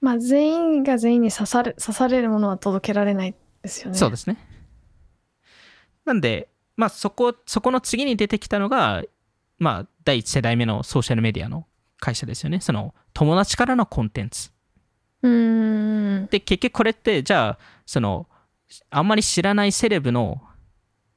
[0.00, 3.96] まあ全員が全員に刺さる刺されるものは届けられないですよね。
[3.96, 4.36] そうですね。
[6.04, 9.04] なんでまあそこそこの次に出てきたのが
[9.60, 11.64] まあ第一世代目のソーシャルメディアの
[12.00, 12.58] 会社ですよね。
[12.58, 14.50] その友達からのコンテンツ。
[15.22, 18.26] で結局これってじゃあその
[18.90, 20.42] あんまり知らないセレブの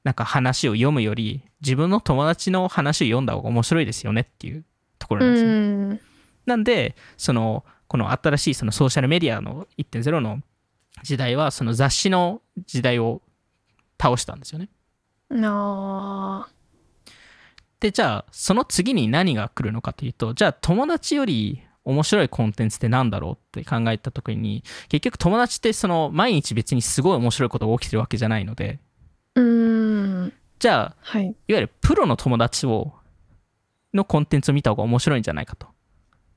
[0.04, 4.64] なんか話を読むより自分の友達の話を読んだ方が面白いですよねっていう
[5.00, 6.00] ところうなんですよ、ん。
[6.46, 10.42] なんでそのこの新しいそのソーシャルメディアの1.0の
[11.04, 13.22] 時代はその雑誌の時代を
[14.02, 14.70] 倒したんですよね
[16.48, 16.48] あ
[17.80, 28.80] でじゃあその次に何が来るのかというとじゃあ友達より面白いコンテンツってなんだろうって考えた時に結局友達ってその毎日別にすごい面白いことが起きてるわけじゃないので。
[29.36, 29.42] ー。
[29.42, 30.34] うーん。
[30.60, 31.24] じゃあはい。
[31.26, 32.94] いわゆるプロの友達を
[33.94, 35.68] のコンテンツを見た方が面白いんじゃないかと。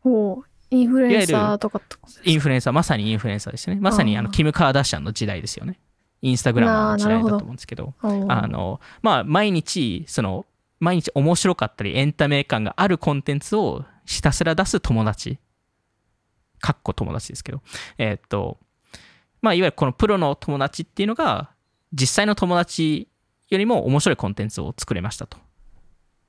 [0.05, 3.79] おインフルエンサーとかとインフルエンサーまさにインフルエンサーですね。
[3.81, 5.81] まさにあのキム・カーダシャンの時代ですよね。
[6.21, 7.95] インスタグラムの時代だと思うんですけど。
[8.03, 10.47] あのまあ毎日その
[10.81, 15.39] 毎日面白かったりエンタメ感があるコンテンツをひたすら出す友達。
[16.61, 17.61] かっこ友達ですけど。
[17.99, 18.59] えーっと
[19.41, 21.51] まあいわゆるこのプロの友達っていうのが
[21.93, 23.09] 実際の友達
[23.49, 25.39] よりも面白いコンテンツを作れましたと。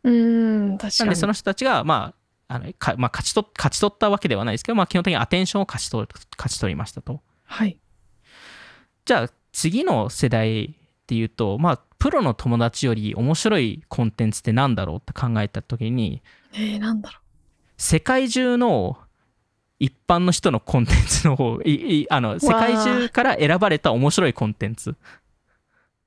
[0.03, 1.05] うーん、確かに。
[1.05, 2.13] なんでその人たちがま
[2.47, 7.21] ああのかまあ、勝ち取勝ち取ったわけではないですけど、まあ、基本的にアテンションを勝ち取勝ち取りましたと。
[7.43, 7.79] はい。
[9.05, 16.21] じゃあ次の世代っていうと、まあ、プロの友達より面白いコンテンツってなんだろうって考えた時に
[16.53, 17.19] えー、なんだろ
[17.79, 18.97] 世界中の
[19.79, 24.91] 一般の人のコンテンツの方 いいあの世界中から選ばれた面白いコンテンツ。
[24.91, 24.97] う。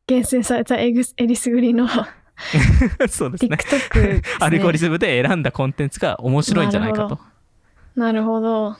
[0.06, 1.88] 厳選されたエグスエリスグリの。
[3.08, 3.56] そうですね。
[3.56, 4.22] TikTok ね。
[4.38, 7.20] アルゴリズムで選んだコンテンツが面白いんじゃないかなると。
[7.96, 8.76] なるほど。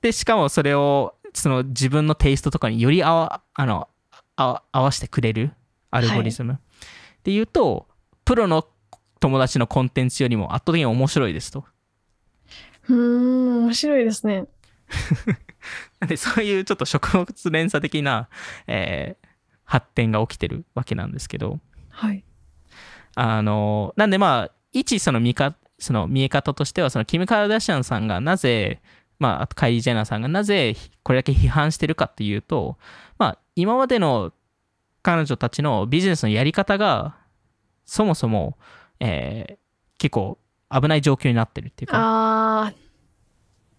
[0.00, 3.88] でしかもそれをその自分のテイストとかにより合わあの
[4.36, 5.50] あ合わせてくれる
[5.90, 6.56] アルゴリズム、っ
[7.24, 7.88] ていうと
[8.24, 8.64] プロの
[9.18, 11.64] 友達のコンテンツよりも圧倒的に面白いですと
[12.88, 14.46] うーん、面白いですね。
[16.00, 18.28] なんでそういうちょっと食物連鎖的な、
[18.66, 19.26] えー
[19.68, 21.58] 発展が起きてるわけなんですけど
[21.90, 22.22] はい。
[23.16, 28.80] あのなんでまあ一その見かその見え方としてはそのキム・カーダシアンさんがなぜ
[29.18, 32.78] まああとカイリー・ジェナーさんがなぜこれだけ批判してるかっていうと
[33.18, 34.32] まあ今までの
[35.02, 37.16] 彼女たちのビジネスのやり方が
[37.84, 38.56] そもそも、
[39.00, 39.56] えー
[39.98, 40.38] 結構
[40.80, 41.98] 危ない状況になってるっていうか。
[42.66, 42.72] あ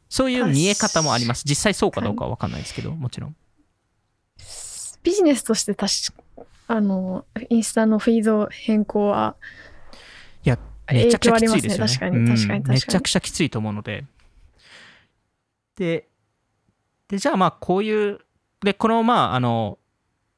[0.10, 1.44] そういう見え方もあります。
[1.46, 3.36] 実際そうかどうかは分かんないですけどもちろん。
[4.40, 6.24] ー、ビジネスとして確か
[6.68, 9.38] あの、インスタのフィード変更は、
[10.44, 10.60] いや
[10.92, 11.86] めちゃくちゃきついですよね。
[11.86, 11.88] ね。
[11.88, 12.60] 確かに確かに確かに。
[12.60, 14.06] うんめちゃくちゃきついと思うので。
[15.78, 16.08] で、
[17.08, 18.20] でじゃあまあこういう、
[18.62, 19.80] で、このまああの、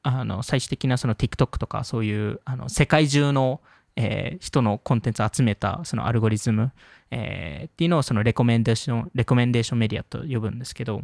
[0.02, 3.60] あの最終的なその TikTok とかそういうあの世界中の、
[3.96, 6.72] えー人のコンテンツを集めたそのアルゴリズム、
[7.10, 11.02] えーっていうのをそのレコメンデーション、レコメンデーションメディアと呼ぶんですけど、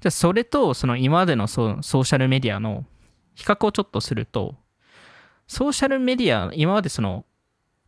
[0.00, 2.84] じゃそれとその今までのソソーシャルメディアの
[3.34, 4.56] 比較をちょっとすると、
[5.46, 7.24] ソーシャルメディア、今までその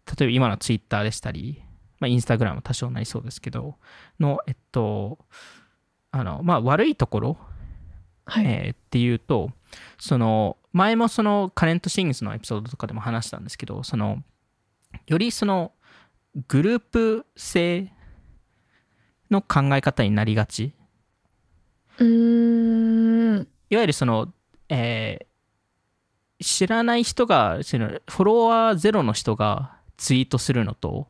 [0.07, 1.63] 例えば今のツイッターでしたり、
[1.99, 3.77] まあ、インスタグラム多少なりそうですけど、
[4.21, 5.19] の、えっと、
[6.13, 7.39] あの、まあ、悪いところ、
[8.27, 8.45] はい。
[8.47, 9.51] えーっていうと、
[9.99, 14.23] その、前もそのカレントシングスのエピソードとかでも話したんですけど、その、
[15.07, 15.73] よりその、
[16.49, 17.91] グループ性
[19.31, 20.73] の考え方になりがち。
[21.99, 23.49] うーん。
[23.71, 24.33] いわゆるその、
[24.69, 25.27] えー
[26.39, 31.09] 知らない人が、そのフォロワーゼロの人がツイートするのと、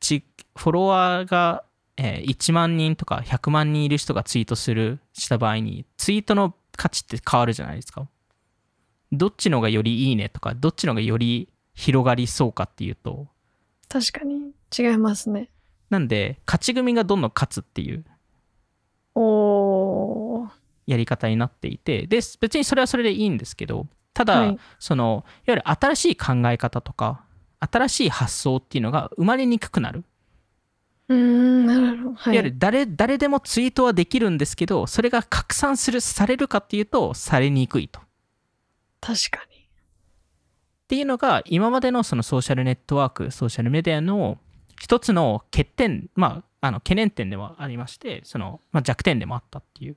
[0.00, 0.24] ち
[0.56, 1.64] フォロワーが、
[1.96, 8.08] えー1万人とか100万人いる人がツイートする、した場合に、ツイートの価値って変わるじゃないですか。
[9.12, 13.28] どっちのがよりいいねとか、どっちのがより広がりそうかっていうと、
[13.88, 15.50] 確かに違いますね。
[15.90, 18.04] なんで、勝ち組がどんどん勝つっていう
[19.14, 20.50] おー。
[20.86, 27.24] やり方になっていてで別にそれはそれでいいんですけどただ、はいそのいわゆる新しい考え方とか
[27.58, 30.04] 新しい発想っていうのが生まれにくくなる、
[31.08, 32.14] うーん、なるほど。
[32.14, 32.38] はいい。
[32.38, 38.00] わゆる誰誰でもツイートはできるんですけどそれが拡散するされるかっていうとされにくいと。
[38.00, 38.02] っ
[39.00, 39.68] 確かに。
[40.88, 44.38] ていうのが今までのそのソーシャルネットワークソーシャルメディアの
[44.80, 49.96] 一つの欠点まああの懸念点ではありましてその、まあ、弱点でもあったっていう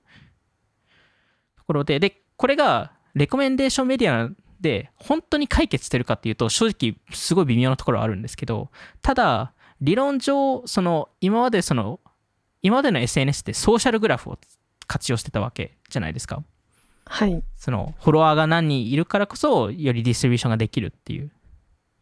[1.57, 4.29] ところででこれがレコメンデーションメディア
[4.59, 8.69] で本当に解決してるかっていうと正直すごい微妙なところはあるんですけど
[9.01, 11.99] ただ理論上その今までその
[12.61, 14.37] 今までの SNS ってソーシャルグラフを
[14.87, 16.43] 活用してたわけじゃないですか。
[17.05, 17.41] はい。
[17.55, 21.31] そのフォロワーが何人いるからこそよりディストリビューションができるっていう。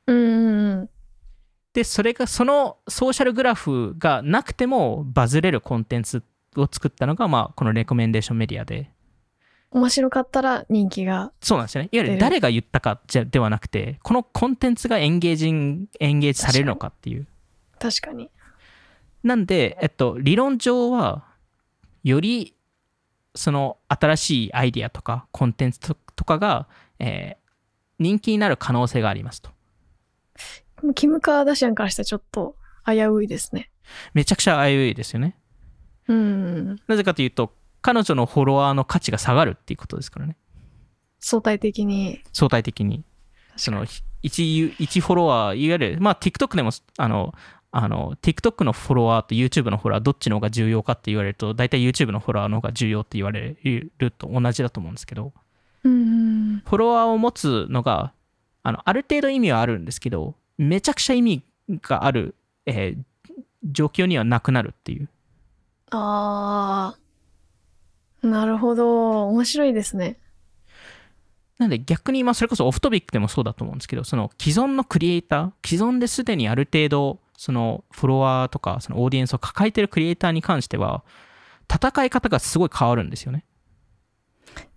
[0.08, 0.90] うんうんうん。
[1.74, 6.24] でそれがそのソーシャルグラフがなくてもバズれるコンテンツ
[6.56, 8.92] を作ったのが、まあ、このレコメンデーションメディアで。
[9.72, 11.90] 面白かったら人気がそうなんですよね。
[11.92, 12.18] いわゆる。
[12.18, 17.28] 誰が言ったかじゃではなくてこのコンテンツがエンゲージンエンゲージされるのかっていう
[17.90, 18.32] 確かに。
[19.24, 21.26] なんで、えっと、理論上は
[22.04, 22.56] より
[23.34, 26.68] その新しいアイディアとかコンテンツととかが、
[27.00, 27.46] えー
[28.00, 29.52] 人気になる可能性がありますと。
[30.96, 32.56] キム・カーダシアンからしたらちょっと
[32.86, 33.72] 危ういですね。
[34.14, 35.38] めちゃくちゃ危ういですよね。
[36.08, 36.76] うん。
[36.88, 40.36] なぜかというと彼女のフォロワーの価値が下がるっていうことですからね。
[41.20, 42.22] 相対的に。
[42.34, 43.06] 相対的に。
[43.56, 43.86] その
[44.22, 47.34] 一ユ一フォロワーいわゆるまあ TikTok でもあの
[47.78, 55.34] あの TikTok のフォロワーと YouTube のフォロワーどっちの方が重要かって言われると大体 YouTube のフォロワーの方が重要って言われると同じだと思うんですけど
[55.84, 58.14] うんうんフォロワーを持つのが
[58.64, 61.44] あのある程度意味はあるんですけどめちゃくちゃ意味
[61.82, 63.04] がある、えー
[63.72, 65.10] 状況にはなくなるっていう。
[65.92, 68.28] あー。
[68.28, 69.28] なるほど。
[69.28, 70.18] 面白いですね。
[71.58, 81.04] なんで逆に、まあ、それこそオフトピックでもそうだと思うんですけど、その既存のクリエイター、既存ですでにある程度、そのフォロワーとか、そのオーディエンスを抱えてるクリエイターに関しては、
[81.74, 83.46] 戦い方がすごい変わるんですよね。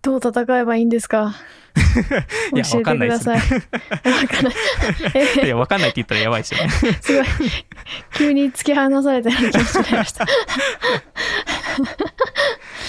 [0.03, 1.35] どう戦えばいいんですか？
[2.55, 2.65] いや。
[2.77, 3.11] わかんない。
[5.15, 6.69] え いや、わかんないって言ったらやばいですよね。
[7.01, 7.27] すごい。
[8.15, 10.27] 急に突き放されたような気持ちになりました。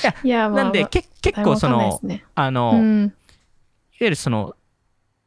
[0.03, 3.13] やいや、まあ、なんで、まあけ結構そのねあの、いわうん、
[3.99, 4.55] ゆるその、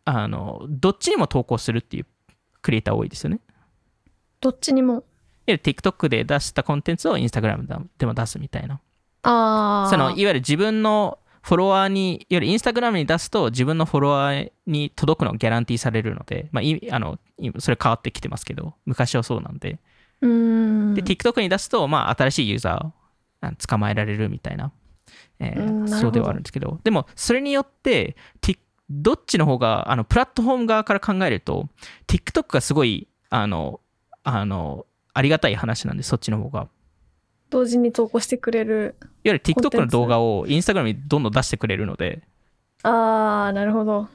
[0.05, 2.07] あの、どっちにも投稿するっていう
[2.62, 3.40] クリエイター多いですよね。
[4.43, 4.93] どっちにも。
[4.93, 5.03] いわ
[5.47, 7.66] ゆる TikTok で出したコンテンツを Instagram
[7.97, 8.80] でも出すみたいな。
[9.22, 9.90] ああ。
[9.90, 19.78] そのいわゆる自分のフォロワーに、いわゆるインスタグラムに出すと自分のフォロワーに届くのがギャランティーされるので、まあ、いあの今それ変わってきてますけど、昔はそうなんで。
[20.20, 20.95] うーん。
[20.95, 22.93] で、TikTok に出すと、まあ、新しいユーザーを
[23.40, 24.72] あ捕まえられるみたいな、
[25.40, 28.16] えーそうではあるんですけど、でも、それによって、
[28.88, 31.68] どっちの方が、あのプラットフォーム側から考えると、
[32.07, 33.80] TikTok がすごい、あの、
[34.24, 36.68] あの、ありがたい話なんで、そっちの方が。
[37.50, 38.96] 同時に投稿してくれる。
[39.00, 42.22] いわゆる TikTok ツの動画を Instagram にどんどん出してくれるので、
[42.82, 44.08] ああ、なるほど。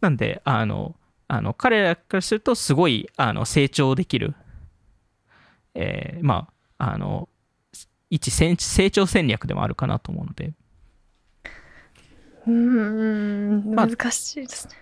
[0.00, 0.94] なんで、あの、
[1.28, 4.34] あの彼らからすると、すごいあの成長できる、
[5.74, 6.48] えーま
[6.78, 7.28] あ、あの、
[8.10, 10.52] 一成成長戦略でもあるかなと思うので、
[12.46, 13.74] うーん。
[13.74, 14.74] まあ難しいですね。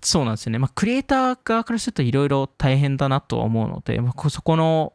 [0.00, 0.58] そうなんですよね。
[0.58, 4.92] まあ、クリエイター側からするといろいろ大変だなとは思うので、まあ、こそこの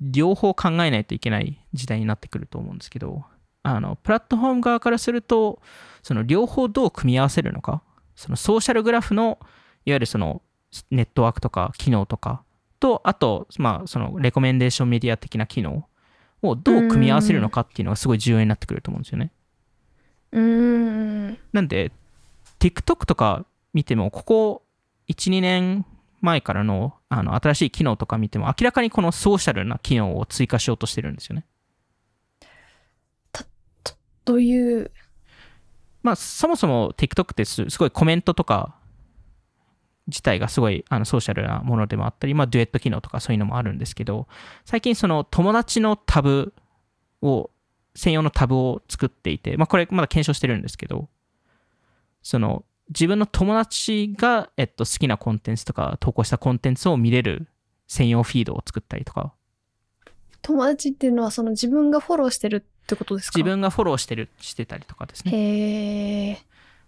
[0.00, 3.24] 両方考えないといけない時代になってくると思うんですけど、
[3.62, 5.60] あのプラットフォーム側からすると、
[6.02, 7.82] その両方どう組み合わせるのか、
[8.14, 9.38] そのソーシャルグラフの
[9.84, 10.42] いわゆるその
[10.90, 12.42] ネットワークとか機能とか
[12.80, 15.88] と、あと、まあ、そのレコメンデーションメディア的な機能
[16.42, 19.32] をどう組み合わせるのかっていうのがすごい重要になってくると思うんですよね。
[20.32, 20.42] うー
[21.32, 21.38] ん。
[21.52, 21.92] なんで、
[22.58, 23.46] TikTok とか
[23.76, 24.62] 見ても、ここ
[25.08, 25.84] 1、2年
[26.22, 31.44] 前からのあの新しい機能とか見ても、明らかにこのソーシャルな機能を追加しようとしてるんですよね。
[34.24, 34.90] どういう。
[36.02, 38.76] まあ、そもそも TikTok ってすすごいコメントとか
[40.06, 44.26] 自体がすごいあのソーシャルなものでもあったり、まあ、デュエット機能とかそういうのもあるんですけど、
[44.64, 46.54] 最近その友達のタブ
[47.20, 47.50] を、
[47.94, 51.10] 専用のタブを作っていて、まあ、これまだ検証してるんですけど、
[52.22, 57.48] その自分の友達が、えっと、好きなコンテンツとか投稿したコンテンツを見れる
[57.88, 59.32] 専用フィードを作ったりとか、
[60.42, 63.38] 友達っていうのはその自分がフォローしてるってことですか？
[63.38, 65.32] 自分がフォローしてる、してたりとかですね。
[65.32, 66.38] へえ。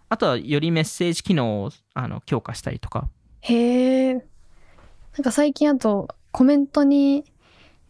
[0.08, 3.08] あとはよりメッセージ機能をあの強化したりとか、
[3.40, 4.14] へえ。
[4.14, 7.24] なんか最近あとコメントに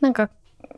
[0.00, 0.30] なんか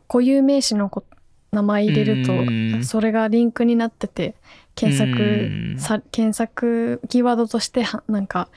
[0.09, 1.05] 固有名詞のこ
[1.51, 4.35] 名前入れるうんとそれがリンクになってて
[4.75, 8.47] 検うん索さ検索キーワードとしてはなんか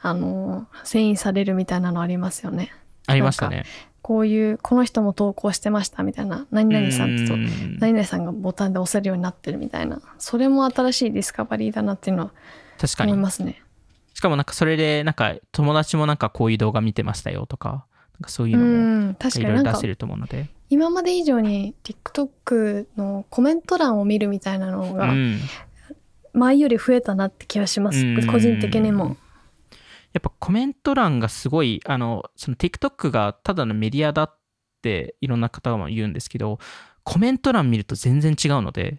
[0.00, 2.72] あの遷移されるみたいなのありますよね。
[3.06, 3.64] ありましたね。
[4.00, 12.34] こういうこの人も投稿してましたみたいな何々さんとうん何々さんがボタンで押せるようになってるみたいなそれも新しいディスカバリーだなっていうのは思
[12.78, 13.12] い確かに。
[13.12, 13.62] ますね。
[14.14, 17.86] しかもなんかそれで、なんか友達もなんかこういう動画見てましたよとか
[18.30, 20.48] そういううのもいろいろ出せると思うので。
[20.70, 25.38] 今まで以上に TikTok のコメント欄を見るみたいなのがうん。
[26.32, 27.98] 前より増えたなって気がします。
[28.06, 28.26] うん。
[28.26, 29.16] 個人的にも。
[30.12, 34.38] やっぱコメント欄がすごい、あの、その TikTok がただのメディアだっ
[34.82, 36.58] ていろんな方も言うんですけど、
[37.04, 38.98] コメント欄見ると全然違うので、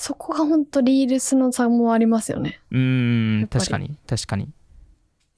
[0.00, 2.60] そこが本当リールスの差もありますよね。
[2.70, 4.48] うーん、確かに、確かに。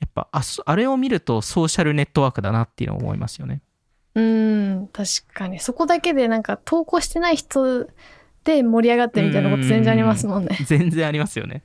[0.02, 3.62] やっぱあ、そあれを見るとソーシャルネットワークだなっていうのを思いますよね。
[4.16, 7.86] うん確かにそこだけでなんか投稿してない人
[8.44, 11.62] で盛り上がってるみたいなこと全然ありますもんね全然ありますよね。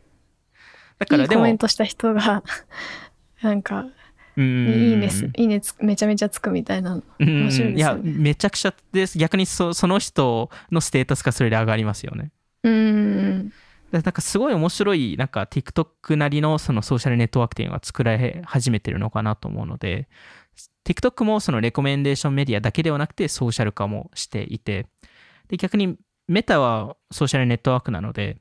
[0.99, 2.43] だかいらでも、いコメントした人が
[3.41, 3.87] なんか
[4.37, 9.17] いいねすいいねつめちゃめちゃつくみたいなのうん面白いですいや、めちゃくちゃです。
[9.17, 12.31] 逆にそその人のステータスがそれで上がりますよね。
[12.63, 13.53] うんで
[13.91, 20.09] なんかすごい面白い、なんか TikTok なりのそのソーシャルネットワークっていうのが作られ始めてるのかなと思うので、
[20.85, 24.87] TikTok もそのレコメンデーションメディアだけではなくてソーシャル化もしていて、
[25.47, 28.37] で逆にメタはソーシャルネットワークなので、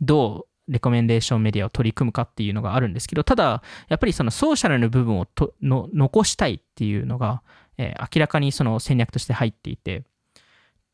[0.00, 7.42] どうレコメンデーションメディアを取り組むかっていうのがあるんですけど、ただ、やっぱりそのソーシャルの部分をとの残したいっていうのが、
[7.78, 10.02] えー明らかにその戦略として入っていて、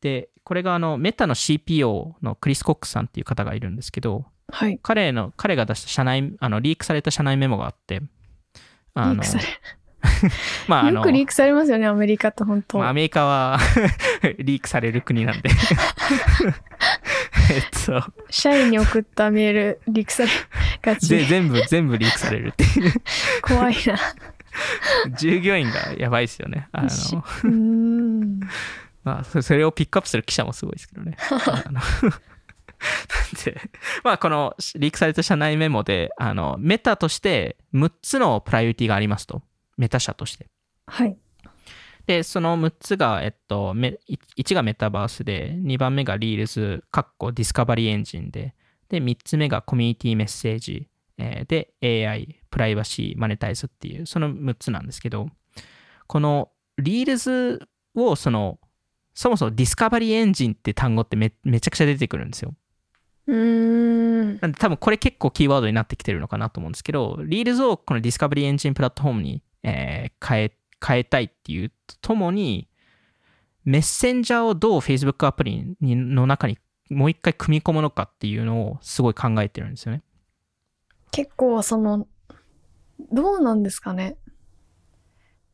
[0.03, 4.77] で、これがあのメタの CPO のクリス・コックさんっていう方がいるんですけど、はい。
[4.83, 8.01] 彼の彼が出した社内あのリークされた社内メモがあって、
[8.95, 9.45] あのリークされ。
[10.67, 13.57] まああのよくリークされますよねアメリカって本当、まあ、アメリカは
[14.39, 15.49] リークされる国なんで。
[17.49, 18.03] えっと。
[18.29, 20.29] 社員に送ったメールリークされ
[20.81, 21.07] がち。
[21.07, 22.93] ぜ全部全部リークされるっていう。
[23.41, 23.97] 怖いな。
[25.17, 26.67] 従業員がやばいですよね。
[26.73, 26.89] あの。
[26.89, 27.15] し。
[27.15, 28.41] うーん
[29.03, 31.17] まあそそれをピックアップする記者もすごいですけどね。
[33.45, 33.61] で
[34.03, 39.41] まあこのリークされた社内メモであのメタとして6つのプライオリティがありますと。
[39.77, 40.47] メタ社として。
[40.87, 41.17] はい。
[42.05, 43.97] で、その6つが、えっと、め
[44.37, 48.55] 1がメタバースで、2番目がリールズ、カッコ discovery engine で、
[48.89, 51.73] で、3つ目が community message、えーで、
[52.07, 55.27] AI、プライバシー、マネタイズっていう、その6つなんですけど、
[56.07, 58.59] このリールズを、その、
[59.13, 62.53] そもそも discovery engine って単語ってめめちゃくちゃ出てくるんですよ。
[63.27, 72.67] うーんなんで多分これ結構キーワードになってきてるのかなと思うんですけど、リールズをこの discovery engine platform に、えー変え変えたいっていうとともに、
[73.63, 76.57] メッセンジャーをどう Facebook アプリにの中に
[76.89, 80.03] もう一回組み込むのかっていうのをすごい考えてるんですよね。
[81.11, 82.07] 結構その
[83.11, 84.17] どうなんですかね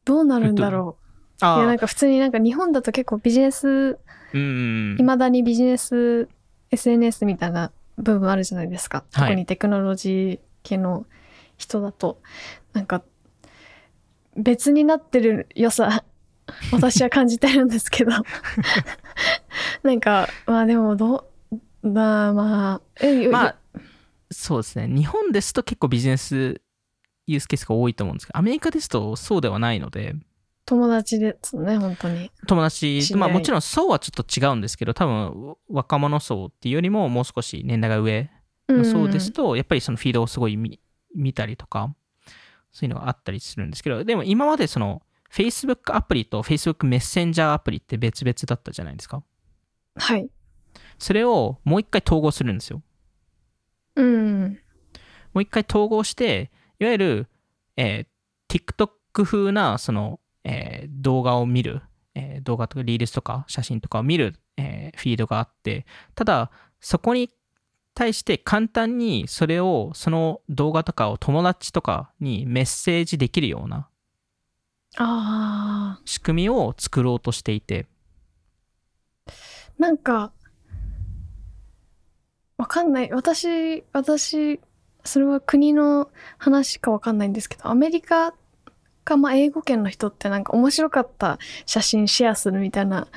[0.06, 1.09] どうなるんだろう
[1.42, 3.98] いやなんあか普通になんか日本だと結構ビジネス
[4.34, 6.28] うんいまだにビジネス
[6.72, 9.30] SNS みたいな部分あるじゃないですか、はい。
[9.30, 11.06] 特にテクノロジー系の
[11.58, 12.22] 人だと。
[12.74, 13.04] なんか
[14.38, 16.04] 別になってる良さ
[16.72, 18.12] 私は感じてるんですけど。
[19.84, 21.30] なんかまあでもど
[21.84, 23.56] うまあまあえまあ、
[24.32, 24.88] そうですね。
[24.88, 26.62] 日本ですと結構ビジネス
[27.28, 30.16] ユースケースが多いと思うんですけど、アメリカですとそうではないので、
[30.70, 32.32] 友達ですね本当に。
[32.46, 33.02] 友達。
[33.16, 38.30] まあもちろん層はちょっと違うんですけど多分若者層っていうよりももう少し年代が上
[38.70, 40.80] の層ですと、やっぱりそのフィードをすごい見
[41.16, 41.96] 見たりとか
[42.72, 45.02] そういうのがあったりするんですけどでも今までその
[45.34, 49.24] Facebook アプリと Facebook メッセンジャーアプリって別々だったじゃないですか。
[49.96, 50.30] はい。
[51.00, 52.84] それをもう一回統合するんですよ。
[53.96, 54.60] うん。
[55.34, 57.28] もう一回統合していわゆる、
[57.76, 58.08] えー
[58.50, 58.90] TikTok
[59.24, 61.82] 風なその、えー動画を見る、
[62.16, 65.86] えー動画とかリールスとか写真とかを見る、えーフィードがあって
[66.16, 67.30] ただそこに
[67.94, 73.90] 対して簡単にそれをその動画とかを友達とかにメッセージできるような
[74.98, 77.88] あ仕組みを作ろうとしていて。
[79.28, 80.32] ーなんか
[82.58, 83.12] わかんない。
[83.12, 84.60] 私私
[85.06, 88.34] それは国の話かわかんないんですけどアメリカ
[89.04, 93.08] かまあ英語圏の人ってなんか面白かった写真シェアするみたいな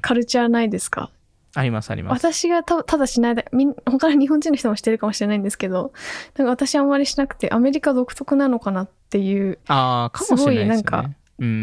[0.00, 1.10] カルチャーないですか？
[1.56, 2.20] ありますあります。
[2.26, 5.92] 私がたただしないでみん他の日本人の人もしてるかもしれないんですけど
[6.36, 10.76] なんか私あんまりしなくてアメリカ独特なのかなっていう、ああかもしれないですよね。
[10.78, 11.16] すごいなんかうん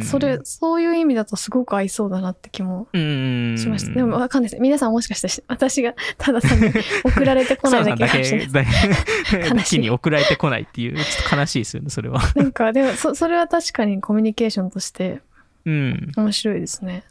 [0.03, 3.93] それそういう意味だとすごく合いそうだなって気もうんしました。
[3.93, 4.61] でもわかんないです。
[4.61, 6.71] 皆さんもしかして私がただ単に
[7.05, 8.65] 送られてこないだけかもしれない
[9.55, 12.21] 悲しいけに送られてこないっていう、ちょっと悲しいですよね、それは。
[12.35, 15.21] なんかでもそそれは確かにコミュニケーションとして
[15.65, 16.11] うん。
[16.17, 17.03] 面白いですね。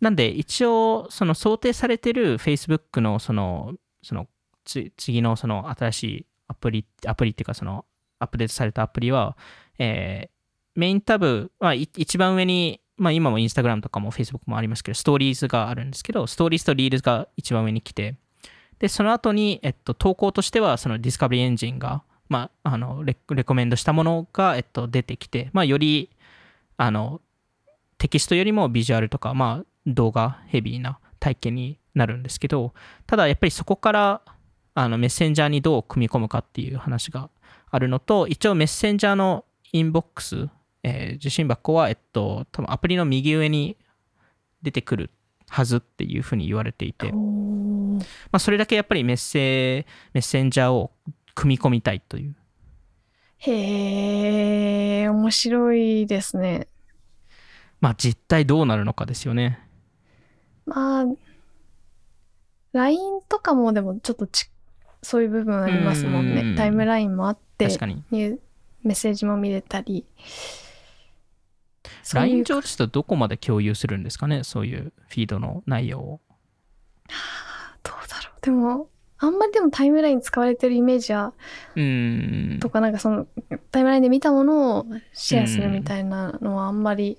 [0.00, 4.28] なんで、一応、その想定されてる Facebook の、その、その、
[4.64, 7.84] つ次のその新しいアプリ、アプリっていうか、その、
[8.20, 9.36] アップデートされたアプリは、
[9.78, 10.37] えー
[10.78, 18.14] メインタブ、まあ、一番上に、まあ、今も Instagram とかも Facebook もありますけど、ストーリーズがあるんですけど、ストーリーズとリールズが一番上に来て、
[18.78, 26.10] で、その後に、えっと、投稿としては、その discovery engine が、まあ、あのレ、レコメンドしたものが、えっと、出てきて、まあ、より、
[26.76, 27.20] あの、
[27.98, 32.72] テキストよりもビジュアルとか、まあ、動画ヘビーな体験になるんですけど、
[33.08, 34.22] ただやっぱりそこから
[34.74, 37.30] あのメッセンジャーにどう組み込むかっていう話が
[37.70, 40.48] あるのと、一応メッセンジャーのインボックス、
[40.88, 43.76] えー受信箱は、えっと、多分アプリの右上に
[44.62, 45.10] 出てくる
[45.48, 47.98] はずっていうふうに言われていて、ま
[48.32, 50.92] あ、それだけやっぱりメッセメッセンジャーを
[51.34, 52.34] 組み込みたいという。
[53.38, 56.66] へえ、面白いですね。
[57.80, 59.60] まあ実態どうなるのかですよね。
[60.66, 61.04] まあ、
[62.72, 64.50] LINE とかもでもちょっとち
[65.02, 66.56] そういう部分ありますもんうんね。
[66.56, 70.04] タイムラインもあって、メッセージも見れたり。
[72.14, 74.44] LINE 上ですとどこまで共有するんですかね？
[74.44, 76.20] そういうフィードの内容を。
[77.82, 78.40] どうだろう。
[78.44, 78.88] でも、
[79.18, 81.32] あんまりでもタイムライン使われてるイメージは、
[81.74, 82.60] うーん。
[82.60, 83.26] とかなんかその
[83.70, 87.18] タイムラインで見たものをシェアするみたいなのはあんまり、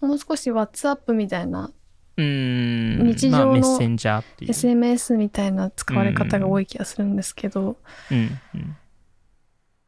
[0.00, 1.70] もう少し WhatsApp みたいな
[2.16, 4.50] うーん日常のまあ、メッセンジャーっていう。
[4.50, 7.76] SMS みたいな使われ方が多い気がするんですけど、
[8.10, 8.76] うんうん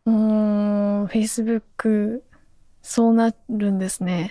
[0.07, 2.21] うーん、Facebook、
[2.85, 4.31] そうなるんですね。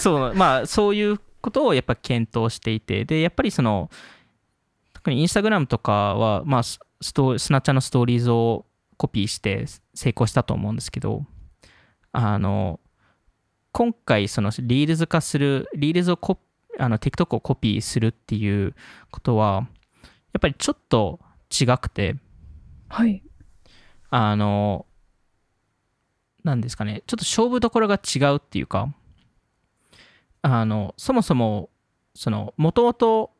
[0.00, 3.90] そう、まあ、そういうことをやっぱ検討していて、で、やっぱりその、
[4.94, 8.66] 特にインスタグラムとかは、まあ、ススト Snapchat のストーリーズを
[8.96, 11.24] コピーして成功したと思うんですけど、
[12.12, 12.80] あの、
[13.72, 16.38] 今回、そのリールズ化する、リールズをコ
[16.78, 18.74] あの TikTok をコピーするっていう
[19.10, 19.68] ことは、
[20.32, 21.20] やっぱりちょっと
[21.50, 22.16] 違くて、
[22.88, 23.22] はい。
[24.10, 24.86] あの、
[26.44, 28.92] なんですかね、ちょっと勝負どころが違うっていうか、
[30.42, 31.70] あの、そもそも、
[32.14, 33.32] その、もともと、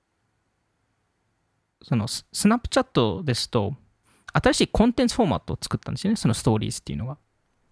[1.83, 3.75] その、ススナップチャットですと、
[4.33, 7.19] 新しいコンテンツフォーマットを作ったんですよね、そのストーリーズっていうのが。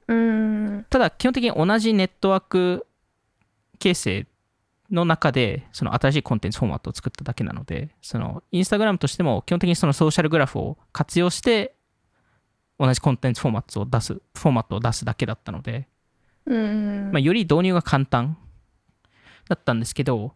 [0.09, 0.87] うーん。
[0.89, 2.87] ただ、基本的に同じネットワーク
[3.79, 4.27] 形成
[4.91, 11.75] の中で、その新しいコンテンツフォーマットを作っただけなので、その、インスタグラムとしても、基本的にそのソーシャルグラフを活用して、
[12.79, 15.89] 同じコンテンツフォーマットを出す、フォーマットを出すだけだったので、
[16.47, 17.13] うーん。
[17.13, 18.37] まあ、より導入が簡単
[19.49, 20.33] だったんですけど、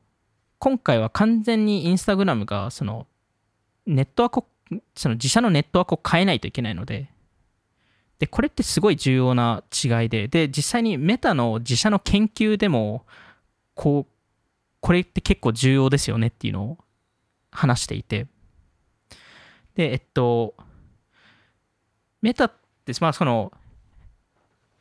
[0.59, 3.07] 今回は完全にインスタグラムが、その、
[3.87, 4.47] ネットワークを、
[4.95, 7.09] その自社のネットワークを変えないといけないので、
[8.19, 13.05] で、これってすごい重要な違いで、で、実際にメタの自社の研究でも、
[13.75, 14.13] こう、
[14.81, 16.79] これって結構重要ですよねっていうのを
[17.51, 18.27] 話していて、
[19.75, 20.55] で、えっと、
[22.23, 22.53] メタっ
[22.87, 23.53] て、まあ、その、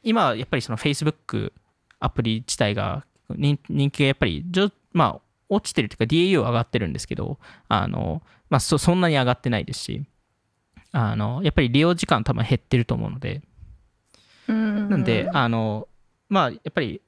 [0.04, 1.52] 今、やっぱりその Facebook
[2.00, 7.38] アプリ自体が人人気がやっぱりじょ、まあ、落ちてるというか DAU は上がってるんですけど、
[7.68, 10.06] あの、まあそ、そんなに上がってないですし、
[10.92, 13.42] あの、やっぱり利用時間多分減ってると思うので。
[14.48, 15.88] なんで、あの、
[16.30, 17.02] まあ、やっぱり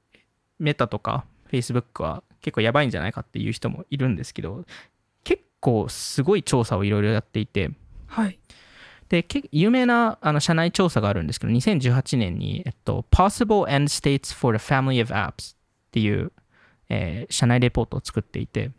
[0.59, 4.65] メタとか Facebook は結構やばいんじゃないかっていう人もいるんですけど、
[5.23, 7.71] 結構すごい調査をいろいろやっていて、
[8.07, 8.39] はい。
[9.13, 15.55] で、け有名なあの社内調査があるんですけど、2018年に、えっと、Possible End States for the Family of Apps っ
[15.91, 16.31] ていう、
[16.89, 18.71] えー社内レポートを作っていて、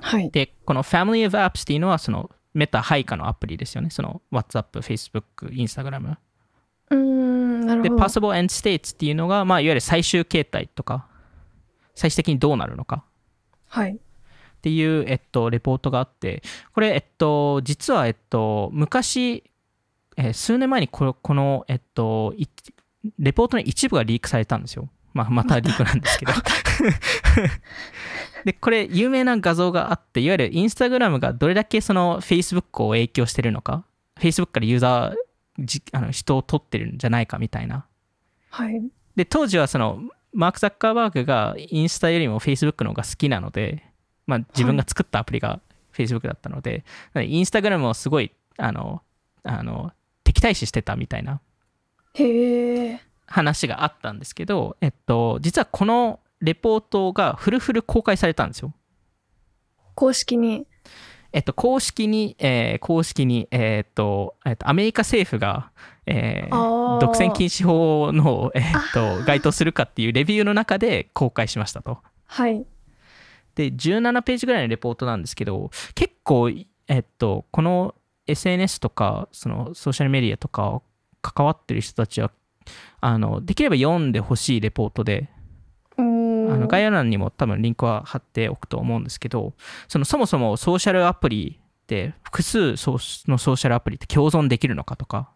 [0.00, 0.30] はい。
[0.30, 3.90] で、この Family of Apps っていうのは、そのメタ配下のアプリですよね。
[3.90, 6.16] その WhatsApp、Facebook、Instagram。
[6.90, 8.04] うーん、なるで、ほど。
[8.04, 11.06] Possible End States っていうのが、まあ、いわゆる最終形態とか、
[11.94, 13.04] 最終的にどうなるのか
[13.66, 13.92] はい。
[13.92, 13.96] っ
[14.62, 16.42] ていう、えっと、レポートがあって、
[16.72, 19.44] これ、えっと、実は、えっと、昔、
[20.18, 22.46] えー数年前にこの、この、えっと、い
[23.18, 24.88] レポートの一部がリークされたんですよ。
[25.14, 26.32] まあ、またリークなんですけど。
[28.44, 33.84] で、これ、有名な画像があって、いわゆるインスタグラムがどれだけその Facebook を影響してるのか、
[34.18, 35.16] Facebook からユーザー
[35.58, 37.86] じ、あの人を取ってるんじゃないかみたいな。
[38.50, 38.82] はい。
[39.16, 40.02] で、当時はその、
[40.32, 43.84] マーク・ザッカーバーグがインスタよりも Facebook の方が好きなので、
[44.26, 45.60] まあ、自分が作ったアプリが
[45.92, 49.02] Facebook だったので、なのでインスタグラムをすごい、あの、
[49.42, 49.92] あの、
[50.28, 51.40] 敵対視してたみたいな。
[53.26, 58.74] 話があったんですけど、えっと、実はこのレポートがフルフル公開されたんですよ。
[59.94, 60.66] 公式に。
[61.32, 65.72] えっと、公式に、えー公式に、えーっと、えっと、アメリカ政府が、
[66.04, 71.98] えー独占禁止法の、えーっあと、該当するかっていうレビューの中で公開しましたと。
[72.26, 72.66] はい。
[73.54, 77.94] で、17ページぐらいのレポートなんですけど、結構、えっと、この
[78.28, 80.82] SNS とか、そのソーシャルメディアとか
[81.22, 82.30] 関わってる人たちは、
[83.00, 85.30] あの、できれば読んでほしいレポートで、
[85.96, 89.54] あの概要欄にも多分リンクは貼っておくと思うんですけど、
[89.88, 95.30] そのそもそもソーシャルアプリって複数のソーシャルアプリって共存できるのかとか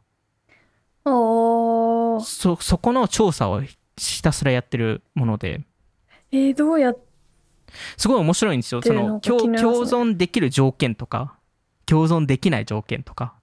[1.05, 3.63] そそこの調査を
[3.97, 5.63] ひたすらやってるもので。
[6.31, 6.99] えー、どうやっ
[7.97, 8.83] すごい面白いんですよ。
[8.83, 11.39] その共存できる条件とか
[11.87, 13.35] 共存できない条件とか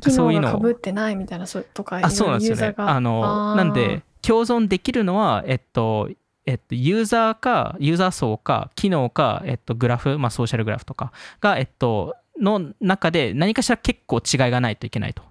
[0.00, 2.74] 機そういうのを能がかぶってないみたいなそうとかあそうなんですよね。
[2.76, 6.10] あのなんで共存できるのは、えっと
[6.44, 15.22] えっと、ユーザーかユーザー層か機能か、えっと、グラフ、まあ、ソーシャルグラフとかが、えっと、の中で何かしら結構違いがないといけないと。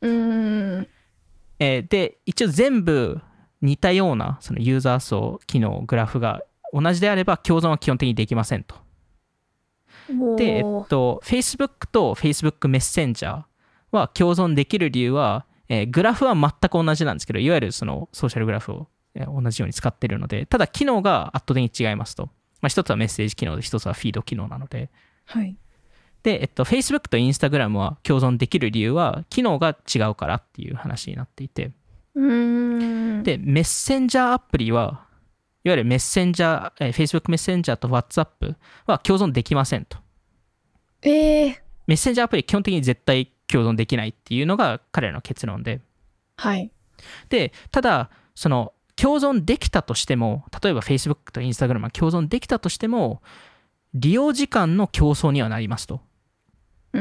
[0.00, 0.88] うーん
[1.60, 3.20] えーで一応全部
[3.62, 6.42] 似たようなそのユーザー層機能グラフが
[6.72, 8.83] 同じであれば共存は基本的にできませんと。
[10.36, 13.42] で、えっと、Facebook と Facebook メッセンジャー
[13.90, 22.26] は共存できる理由は、えーグラフは全く同じなんですけど、いわゆるそのソーシャルグラフを、えー同じように使っているので、ただ機能が圧倒的に違いますと。
[22.60, 24.90] まあ、一つはメッセージ機能で、一つはフィード機能なので。
[25.26, 25.56] はい
[26.24, 31.70] で、えっと、Facebook と Instagram は共存できる理由は、機能が違うからっていう話になっていて。
[32.14, 35.03] うーんで、メッセンジャーアプリは、
[35.64, 38.54] いわゆるメッセンジャー、えー Facebook メッセンジャーと WhatsApp
[38.86, 39.98] は共存できませんと。
[41.02, 41.56] えー、
[41.86, 45.80] メッセンジャーアプリ基本的に絶対共存できないっていうのが彼らの結論で。
[46.36, 46.70] はい
[47.28, 53.22] で、ただ、その共存できたとしても、例えば Facebook と Instagram が共存できたとしても、
[53.92, 56.00] 利用時間の競争にはなりますと。
[56.92, 57.00] うー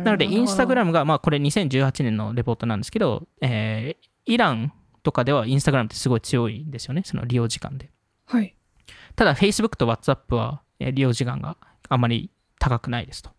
[0.00, 7.90] んなので、るほど Instagram が、まあこれ2018年のレポートなんですけど、えーイランとかでは Instagram ってすごい強いんですよね、その利用時間で。
[8.26, 8.54] はい
[9.14, 11.56] ただ、Facebook と WhatsApp はえー利用時間が
[11.88, 13.30] あまり高くないですと。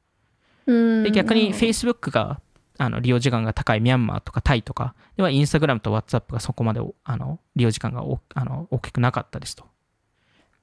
[0.67, 2.41] うーんで逆に Facebook が
[2.77, 9.65] あの利用時間が高いミャンマーとかタイとかでは Instagram と WhatsApp がそこまであの利用時間がおあの大きくなかったですと。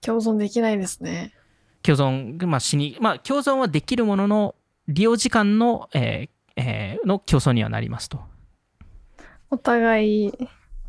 [0.01, 1.35] 共存できないですね
[1.83, 4.55] 共存、まあ、死に、まあ、共存はできるものの
[4.89, 8.21] 利用時間の、えーえーの競争にはなりますと。
[9.51, 10.33] お互い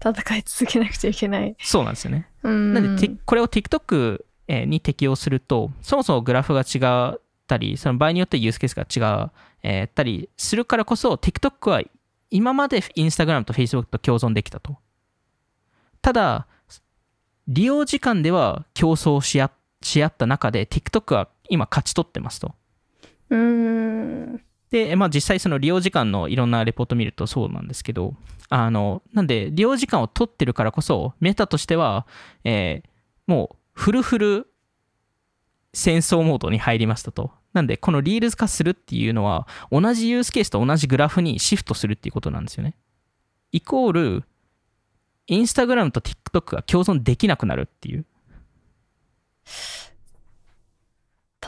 [0.04, 2.28] 戦い続けなくちゃいけないそうなんですよね。
[2.47, 9.32] んなんで、てこれを TikTok えーに適用すると、そもそもグラフが違ったり、その場合によってユースケースが違う、
[9.64, 11.82] えーったりするからこそ、TikTok は
[12.30, 14.78] 今まで Instagram と Facebook と共存できたと。
[16.02, 16.47] ただ、
[17.47, 22.54] 利用時間では競争し合った中で、TikTok は今勝ち取ってますと。
[23.30, 24.41] うーん
[24.72, 28.16] で、まあ、実際その利用時間のいろんなレポート見るとそうなんですけど、
[28.50, 32.08] あの、なんで利用時間を取ってるからこそ、メタとしては、
[32.44, 32.92] えー
[33.28, 34.48] もうフルフル
[35.74, 37.32] 戦争モードに入りましたと。
[37.54, 42.76] なんで、このリールズ化するっていうのは、同じユースケースと同じグラフにシフトするっていうことなんですよね。
[43.54, 44.24] イコール、
[45.28, 48.06] インスタグラムと TikTok が共存できなくなるっていう。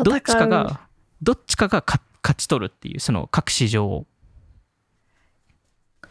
[0.04, 0.88] どっちかが、
[1.22, 4.06] どっちかが勝勝ち取るっていう、その各市場を。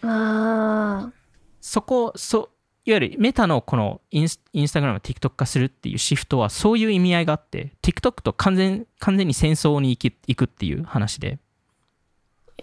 [0.03, 1.13] あー。
[1.61, 2.51] そこ、そ
[2.85, 11.39] いわゆるメタのこのインスインスタグラム、TikTok 化するっていうシフトはそういう意味合いがあって、TikTok と完全完全に戦争に行き行くっていう話で、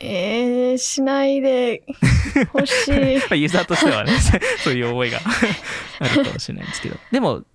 [0.01, 1.83] えー、しないで
[2.53, 2.91] 欲しい。
[2.91, 4.11] まあユーザーとしてはね、
[4.61, 5.19] そういう思いが
[5.99, 7.45] あるかもしれないんですけど、でも、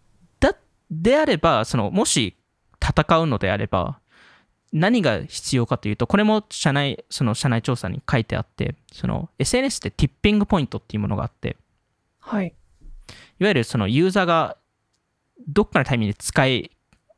[0.41, 0.57] だ
[0.91, 2.35] であれば、そのもし
[2.83, 4.01] 戦うのであれば、
[4.75, 11.57] 何が必要かというと、これも社内その社内調査に書いてあって、その SNS ってティッピングポイントっていうものがあって、
[12.19, 12.53] はい
[13.39, 14.57] いわゆるそのユーザーが
[15.47, 16.73] どっかのタイミングで使い、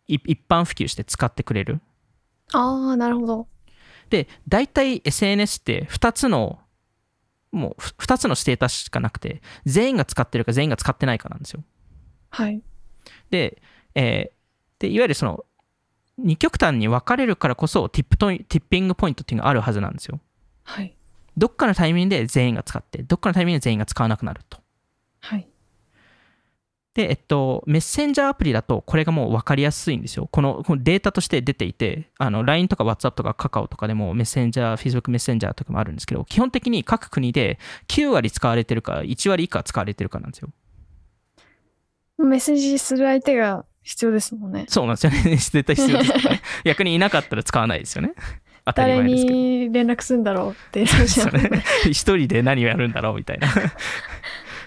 [0.06, 1.80] い一般普及して使ってくれる。
[2.52, 3.48] ああなるほど
[4.10, 6.60] で、大体 SNS って2つの、
[7.52, 11.64] もう2つのステータスしかなくて、全員が使ってるか全員が使ってないかなんですよ。
[12.28, 12.62] はい
[13.30, 13.62] で、
[13.94, 14.36] えー
[14.78, 15.46] でいわゆるその、
[16.18, 20.20] 二極端に分かれるからこそティップトイティッピングポイントっていうのがあるはずなんですよ。
[20.64, 20.96] はい
[21.36, 24.58] どっかのタイミングで全員が使って、どっかのタイミングで全員が使わなくなると。
[25.20, 25.46] はい
[26.96, 30.30] で、えっと、メッセンジャーアプリだと、これがもう分かりやすいんですよ。
[30.32, 37.58] このこのデータとして出ていて、あの LINE とか WhatsApp とか Kakao とかでもメッセンジャー、Facebook メッセンジャーとかもあるんですけど、基本的に各国で
[37.88, 40.48] 9割使われてるか、1割以下使われてるかなんですよ。
[42.16, 45.22] メッセージする相手が必要ですもんねそうなんですよね。
[45.38, 46.42] 絶対必要ですね。
[46.64, 48.14] 逆にいなかったら使わないですよね。
[48.66, 49.36] 当たり誰前ですけど。
[49.36, 53.48] に連絡するんだろうっていうね一人で何をやるんだろうみたいな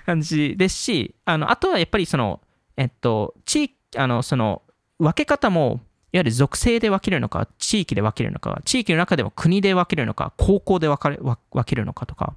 [0.05, 2.39] 感じですしあのあとはやっぱりその
[2.77, 4.61] えっと地域あのその
[4.99, 5.81] 分け方も
[6.13, 12.35] いわゆる属性で分けるのか地域で分けるのか地域の中でも国で分けるのか高校で分かれ分分けるのかとか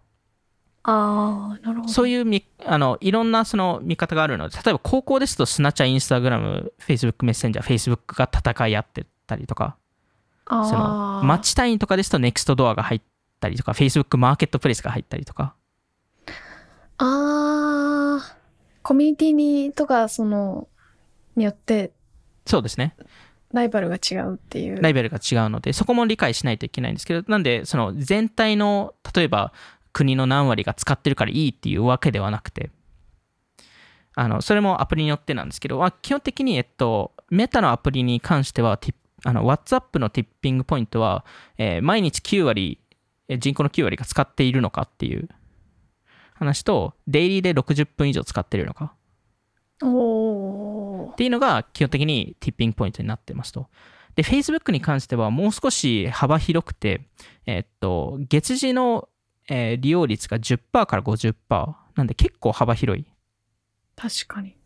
[0.85, 1.93] ああなるほど。
[1.93, 9.76] そういうみあのいろんなその見方があるので例えば高校ですとスナチャインスタグラムフェイスブックメッセンジャーフェイスブックが戦い合ってたりとか
[10.47, 13.01] そのマッチ単位とかですと NEXT ドアが入っ
[13.41, 15.55] たりとか Facebook マーケットプレイスが入ったりとか。
[16.99, 18.43] あー。
[18.83, 20.66] コミュニティにとかその
[21.37, 21.93] によって
[22.47, 22.97] そうですね。
[23.53, 24.83] ライバルが違うっていう。
[24.83, 29.53] ライバルが違うのでそこも理解しないといけないんですけどなんでその全体の例えば
[29.93, 32.70] 国の何割が使ってるからいいっていうわけではなくて。
[34.14, 38.78] あのそれもアプリによってなんですけど、まあ基本的に、えっと、メタのアプリに関しては
[39.24, 41.24] あの WhatsApp のティッピングポイントは、
[41.57, 42.78] えー毎日9割
[43.28, 45.28] えー人口の9割が使っているのかっていう。
[46.34, 48.95] 話とデイリーで60分以上使っているのか。
[51.12, 53.68] っていうのが基本的にティッピングポイントになってますと。
[54.14, 57.03] で、Facebook に関してはもう少し幅広くて、
[57.47, 59.09] えっと、月次の、
[59.49, 61.34] えー利用率が10%から50%
[61.95, 63.07] なんで結構幅広い。
[63.97, 64.57] 確かに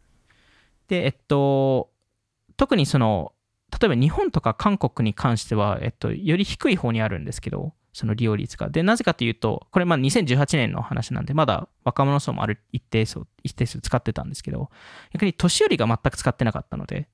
[0.89, 1.91] で、えっと、
[2.57, 3.33] 特にその、
[3.81, 8.68] 例えば日本とか韓国に関しては、えっと、より低い方にあるんですけど、その利用率が。
[8.68, 14.70] で、なぜかというと、これまあ2018年の話なんで、まだ若者層もある一定数、一定数使ってたんですけど、
[15.12, 17.09] 逆に年寄りが全く使ってなかったので、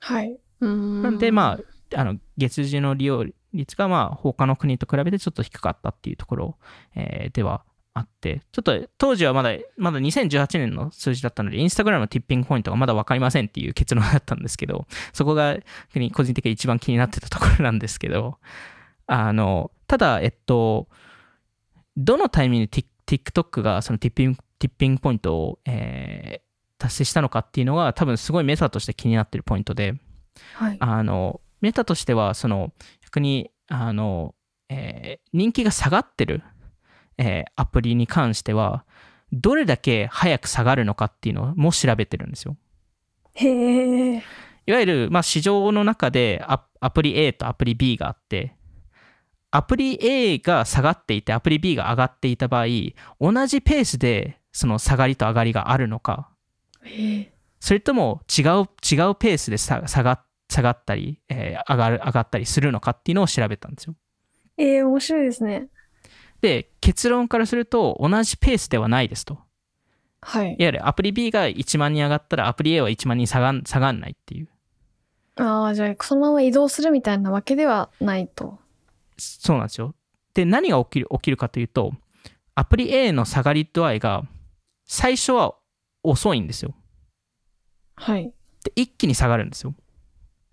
[0.00, 1.58] はいうんなんで、ま
[1.94, 6.58] あ、あの月次の利用率が、まあ、他の国と比べてちょっと低かったっていうところ、
[6.94, 7.62] えーでは
[7.94, 15.56] あって、ちょっと当時はまだ、まだ2018年の数字だったので、インスタグラムのティッピングポイントがまだ分かりませんっていう結論だったんですけど、そこが
[16.12, 18.36] 個人的に一番気になってたところなんですけど、
[19.06, 20.88] あの、ただ、えっと、
[21.96, 26.46] どのタイミングで Tik- TikTok がそのティッピングティッピングポイントを、えー
[26.78, 29.94] 達成したのかっていうのが多分すごいメタとして気になってるポイントで、
[30.52, 30.76] はい。
[30.78, 32.72] あの、メタとしては、その、
[33.06, 34.34] 逆に、あの、
[34.68, 36.42] えー人気が下がってる、
[37.18, 38.84] えーアプリに関しては、
[39.32, 42.56] どれだけ早く下がるのかっていうのも調べてるんですよ。
[43.34, 44.22] へえ
[44.66, 48.56] いわゆる、まあ、市場の中でアアプリ A とアプリ B があって、
[49.50, 52.66] アプリ A が下がっていて、アプリ B が上がっていた場合、
[53.20, 56.28] 同じペースでその下がりと上がりがあるのか、
[57.60, 63.94] それとも違う、違うペースで下下が下がったり、えー上がる、上がったりするのかっていうのを調べたんですよ。
[64.56, 65.68] えー、面白いですね
[66.40, 69.38] で、結論からすると同じペースではないですと。
[70.22, 74.48] はいいわゆるアプリ B が1万人上がったらアプリ A は1万人下がん下がんないっていう。
[75.36, 78.58] ああじゃあそのまま移動するみたいなわけではないと
[79.18, 79.94] そうなんですよ。
[80.34, 81.92] で、何が起きる起きるかというと、
[82.54, 84.24] アプリ A の下がり度合いが
[84.86, 85.54] 最初は
[86.02, 86.74] 遅いんですよ。
[87.94, 88.32] はい
[88.64, 89.74] で、一気に下がるんですよ。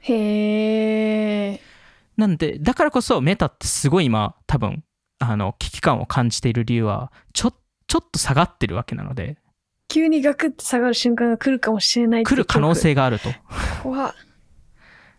[0.05, 1.59] へえ
[2.17, 4.83] なんで、だからこそメタってすごい今、多分、
[5.19, 7.53] あの、危機感を感じている理由は、ちょ、
[7.87, 9.37] ちょっと下がってるわけなので、
[9.87, 13.29] 急にガクって下がる瞬間が来るかもしれない来る可能性があると。
[13.81, 14.15] 怖っ。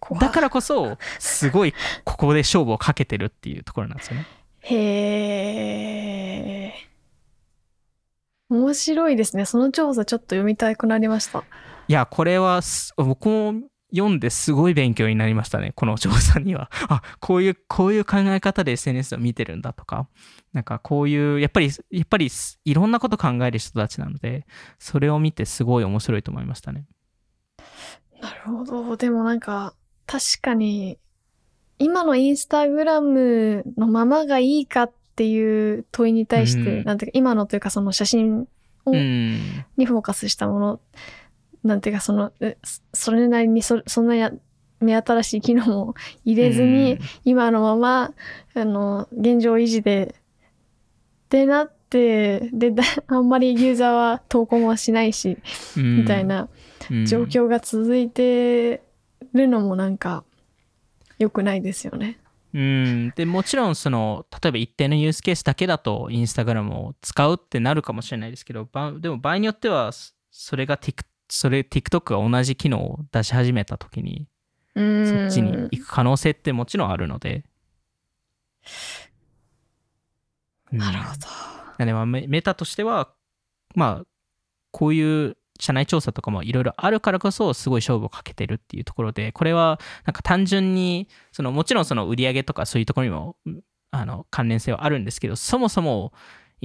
[0.00, 0.20] 怖っ。
[0.20, 1.74] だからこそ、すごい
[2.04, 4.26] ここで勝負をかけてるっていうところなんですよね。
[4.60, 4.76] へ
[6.68, 6.74] え
[8.48, 9.44] 面白いですね。
[9.44, 11.44] その調査ちょっと読みたくなりました。
[11.86, 13.54] いや、これはす、僕も
[13.94, 16.70] 読んですごい勉強になりましたね、この調査には。
[16.88, 20.08] あ、こういう、こういう考え方で SNS を見てるんだとか、
[20.52, 22.28] なんかこういう、やっぱり、やっぱり
[22.64, 24.46] いろんなこと考える人たちなので、
[24.78, 26.86] それを見てすごい面白いと思いましたね。
[28.20, 29.74] なるほどでもなんか
[30.06, 30.98] 確かに
[31.78, 38.48] 今のインスタグラムのままがいいかっていう問いに対して、うんなんていうか今のというかその写真
[38.86, 39.64] をうん。
[39.76, 40.80] にフォーカスしたもの
[41.64, 44.32] なんていうかそのえそそれなりにそそんなや
[44.80, 45.94] 目新しい機能も
[46.24, 48.12] 入れずに、今のまま
[48.54, 55.38] あの現状維持でってなってでだ あんまりユーザーは投稿もしないし、
[55.76, 56.48] うん、みたいな
[56.90, 57.06] うん。
[57.06, 58.82] 状況が続いて
[59.32, 60.22] るのもなんか
[61.18, 62.18] 良くないですよね。
[62.52, 74.28] うん、でもちろんその例えば一定のユースケースだけだとインスタグラムを使うってなるかもしれないですけどばでも場合によってはそそれが Tik それ TikTok が同じ機能を出し始めた時に
[74.74, 77.44] そっちに行く可能性ってもちろんあるので、
[80.72, 81.14] うんなるほ
[81.78, 81.84] ど。
[81.84, 83.12] でまあメメタとしては
[83.74, 84.06] まあ
[84.70, 93.60] こういう社内調査とかもいろいろあるからこそすごい勝負をかけてるっていうところでこれはなんか単純にそのもちろんその売り上げとかそういうところにもうん
[93.92, 96.12] あの関連性はあるんですけどそもそも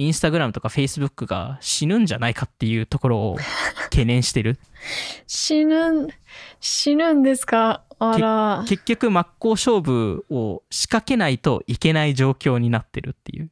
[0.00, 3.36] インスタグラムとかフェイスブックが死ぬんじゃないかっていうところを
[3.90, 4.58] 懸念してる？
[5.26, 6.08] 死ぬん、
[6.58, 7.84] 死ぬんですか？
[7.98, 8.64] あら。
[8.66, 13.50] 結局真っ向勝負を仕掛けないといけない状況になってるっていう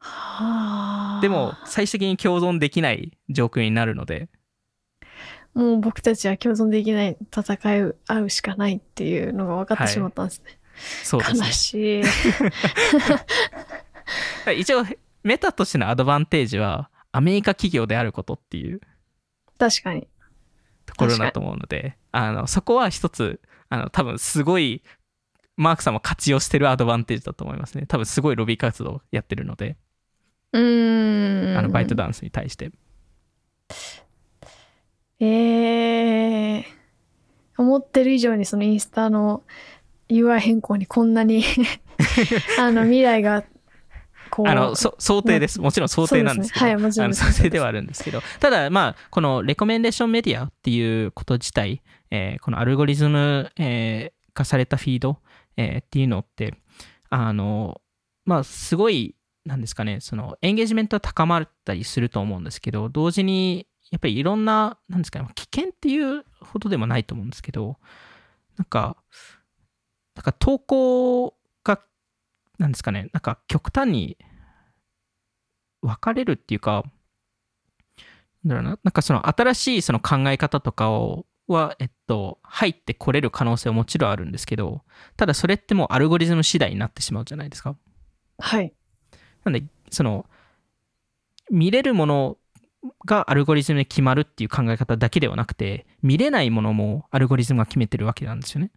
[0.00, 4.28] はあでも最終的に共存できない状況になるので
[5.54, 10.58] もう僕たちは共存できない戦い合うしかないっていうのが分かってしまったんですね。
[11.02, 11.44] そうですね悲。
[11.52, 12.02] しい。
[14.56, 14.84] 一応、
[15.22, 18.80] メタとしてのアドバンテージは、アメリカ企業であることっていう
[19.58, 20.08] 確かに。
[20.86, 24.82] ところだと思うので、あの、そこは一つ、あの、多分すごい、
[25.56, 27.84] マークさんも活用してるアドバンテージだと思いますね。
[27.86, 29.76] 多分すごいロビー活動やってるので、
[30.52, 31.58] うーん。
[31.58, 32.72] あの、バイトダンスに対して。
[35.20, 36.64] えー、
[37.58, 39.42] 思ってる以上にそのインスタの
[40.08, 41.44] UI 変更にこんなに
[42.58, 43.44] あの未来が
[44.46, 45.60] あの、そ想定です。
[45.60, 46.72] もちろん想定なんですけど、ね。
[46.72, 46.82] はい
[47.14, 55.18] 想定ではあるんですけど、ただ、まあ、このレコメンデーションメディアっていうこと自体、えーこのアルゴリズム、えー化されたフィード、
[55.56, 56.54] えーっていうのって、
[57.08, 57.80] あの、
[58.24, 67.76] まあ、すごい、なんですかね、その、エンゲージメントは高まったりすると思うんですけど、同時に、やっぱりいろんな、なんですかね、危険っていうほどでもないと思うんですけど、
[68.56, 68.96] なんか、
[70.14, 71.34] なんか投稿が
[72.60, 74.18] なんですかね、なんか極端に
[75.80, 76.84] 分かれるっていうか、
[78.44, 84.82] なんだろうな、なんかその新しいその考え方とかを、は、えっと、入ってこれる可能性はもちろんあるんですけど、
[85.16, 87.74] ただそれってもうアルゴリズム次第になってしまうじゃないですか。
[88.38, 88.72] はい
[89.44, 90.26] なんで、その、
[91.50, 92.36] 見れるもの
[93.06, 98.70] がアルゴリズムで決まるっていう考え方だけではなくて、見れないものもアルゴリズムが決めてるわけなんですよね。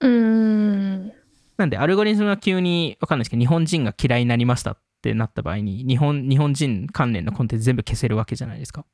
[0.00, 1.23] うーん
[1.56, 8.84] なんで、アルゴリズムが急に、わかんないですけど、日本人が嫌いになりましたってなった場合に、日本、日本人関連のコンテンツ全部消せるわけじゃないですか？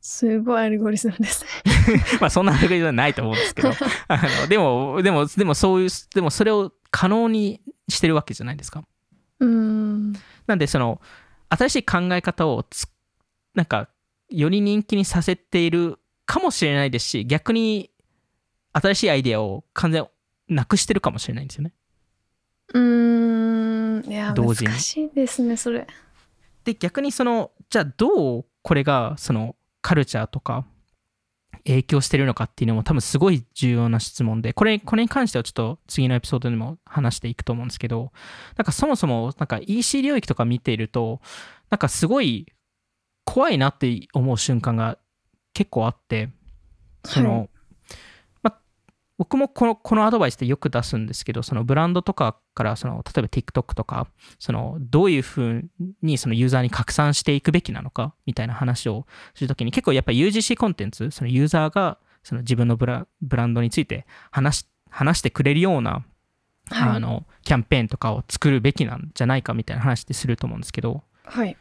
[0.00, 1.48] すごいアルゴリズムですね
[2.20, 3.70] まあ、そんなアルゴリズムはないと思うんですけど、
[4.08, 8.84] あの、でも、でも、でもそういう、でもそれを可能にしてるわけじゃないですか？
[9.40, 10.12] うーん
[10.46, 11.00] なんで、その、
[11.48, 12.86] 新しい考え方をつ、
[13.54, 13.88] なんか、
[14.30, 17.90] より人気にさせているかもしれないですし、逆に、
[18.72, 20.06] 新しいアイデアを完全
[20.48, 21.72] なくしてるかもしれないんですよね。
[22.74, 24.10] うーん。
[24.10, 24.70] いや同時に。
[24.70, 25.86] 難しいですねそれ。
[26.64, 30.64] で逆にそのじゃあどうこれがそのカルチャーとか
[31.64, 38.12] 影響してるのかっていうのも多分すごい重要な質問でこれこれに関してはちょっと次のエピソードでも話していくと思うんですけど
[38.56, 41.20] なんかそもそもなんか EC 領域とか見ていると
[41.70, 42.46] なんかすごい
[43.24, 44.98] 怖いなって思う瞬間が
[45.54, 46.30] 結構あって
[47.04, 47.48] その、はい。
[47.48, 47.53] ま
[49.16, 54.08] 僕もこのこのアドバイスでよく出すんですけどそのブランドとかからその例えば TikTok とか
[54.38, 55.64] そのどういうふう
[56.02, 66.04] にそのユーザーに拡散していくべきなのかみたいな話をするときに結構やっぱり UGC コンテンツそのユーザーがその自分のブラブランドについて話し話してくれるような、
[66.70, 66.88] はい。
[66.96, 71.56] あのキャンペーンとかを作るべきなんじゃないかみたいな話ってすると思うんですけどはい。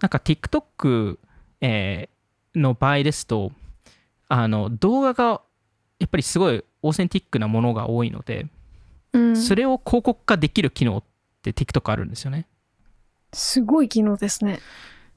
[0.00, 1.18] なんか TikTok、
[1.60, 2.12] えー
[2.54, 3.52] の場合ですと
[4.28, 5.42] あの動画が
[6.02, 8.46] やっぱりすごいオーセンティックなものが多いので、
[9.12, 11.04] うんそれを広告化できる機能っ
[11.42, 12.46] て TikTok あるんですよね。
[13.32, 14.58] すごい機能ですね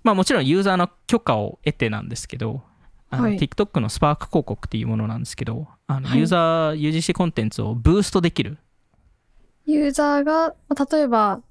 [0.04, 2.62] まあもちろんユーザーの許可を得てなんですけど、
[3.10, 8.58] あのはい TikTok のスパーク広告っていうものなんですけど、あのはいユーザー、UGC コンテンツをブーストできる。
[9.66, 11.42] ユーザーがまあ例えば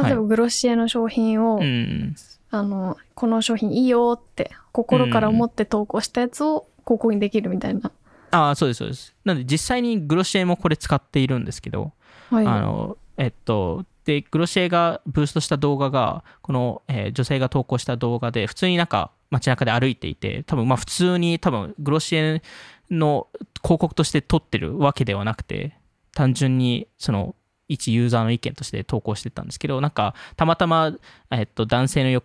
[0.00, 2.16] 例えばはグロシエの商品を、うん。
[2.50, 7.92] あのこの商品いいよって心から思って投稿したやつを広告にできるみたいな、
[8.30, 9.14] ああ、そうです、そうです。
[9.24, 11.92] なので実際にグロシエもこれ使っているんですけど、
[12.30, 22.42] はいあの、えっと、で、グロシエがブーストした動画が、この、えー女性が投稿した動画で、普通になんか街中で歩いていて、多分まあ普通に多分グロシエ
[22.90, 23.28] の
[23.62, 25.74] 広告として撮ってるわけではなくて、
[26.14, 27.34] 単純にその
[27.68, 30.92] 一ユーザーの意見として投稿してたんですけど、なんかたまたま、
[31.30, 32.22] えっと、男性のよ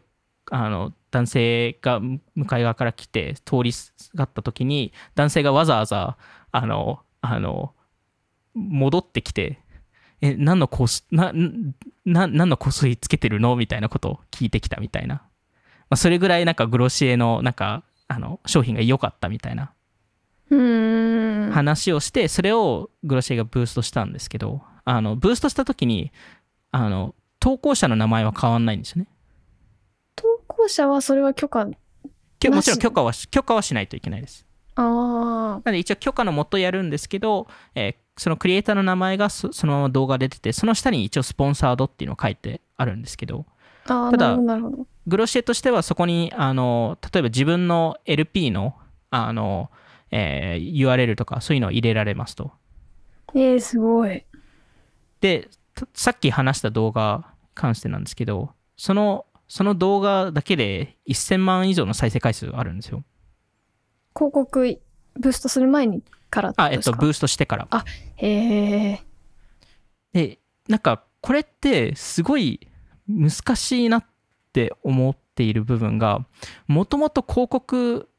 [0.51, 6.17] あの男性が向かい側から来て通りすがった時に男性がわざわざ
[6.51, 7.73] あのあの
[8.55, 9.59] 戻ってきて
[10.21, 11.31] え何の香水な
[12.03, 13.55] な何の香水つけてるの？
[13.55, 15.21] みたいなことを聞いてきたみたいな、ま
[15.91, 19.71] あ、それぐらいなんかグロシエのなんかあの商品が良かったみたいな。
[20.49, 26.11] 話をしてそれをグロシエがブーストしたんですけどあのブーストした時に
[26.71, 29.07] あの投稿者の名前は変わんないんですよね
[30.63, 31.73] 投稿者はそれは許可も
[32.61, 34.45] ちろん許可はし許可はしないといけないです。
[34.75, 43.47] あなので一応許可のもとやるんですけど、えーそのクリエイターの名前がそそのまま動画で出てて、その下に一応スポンサードっていうのを書いてあるんですけど、
[43.85, 44.37] ただ
[45.07, 48.75] グロシエとしてはそこに、あの、例えば自分の LP の、
[49.09, 49.71] あの、
[50.11, 52.51] えー URL とかそういうのを入れられますと。
[53.33, 54.23] えー、すごい。
[55.21, 63.03] で、たさっき話した動画に関してなんですけど、その、その動画だけで1000万以上の再生回数あるんですよ。
[64.15, 64.79] 広告
[65.13, 66.01] ブーストする前に
[66.31, 67.67] からあ、えっと、ブーストしてから。
[68.15, 69.03] へえ。
[70.11, 72.67] で、なんか、これってすごい
[73.07, 74.05] 難しいなっ
[74.53, 76.25] て思っている部分が、
[76.65, 78.09] もともと広告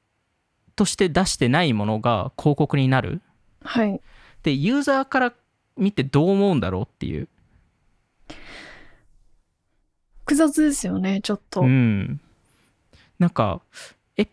[0.77, 3.23] として出してないものが広告になる。
[3.65, 4.01] はい。
[4.45, 5.35] で、ユーザーから
[5.77, 7.29] 見てどう思うんだろうっていう。
[10.25, 11.61] 複雑ですよね、ちょっと。
[11.61, 12.21] うん。
[13.19, 13.61] なんか、
[14.17, 14.27] え、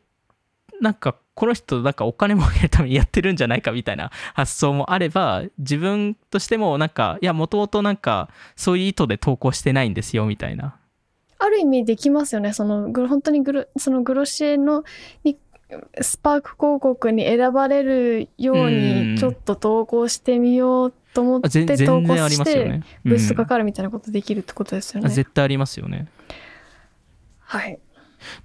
[0.80, 10.78] なんか、この人、なんかお金儲けるためにやってるんじゃないかみたいな発想もあれば、自分としても、なんか、いや、もともとなんか、そういう意図で投稿してないんですよ、みたいな。
[11.39, 12.54] ある意味できますよね。
[12.54, 14.84] その、グ本当にグロ、そのグロシエの、
[15.24, 15.38] に、
[16.02, 22.84] スパーク広告に選ばれるよううんに、ちょっと投稿してみようと思って投稿全然ありして、ますよね。
[23.03, 25.07] ブーストかうんかるみたいなことできるってことですよね。
[25.07, 26.07] あ絶対ありますよね。
[27.39, 27.80] はい。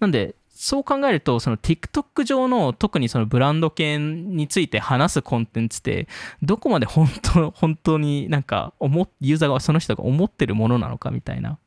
[0.00, 6.08] なんで、そう考えると、その TikTok 上の特にそのブランド系について話すコンテンツって、
[6.42, 11.58] どこまで本当、 本当になんか思、ユーザーがその人が思ってるものなのかみたいな。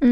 [0.00, 0.08] うー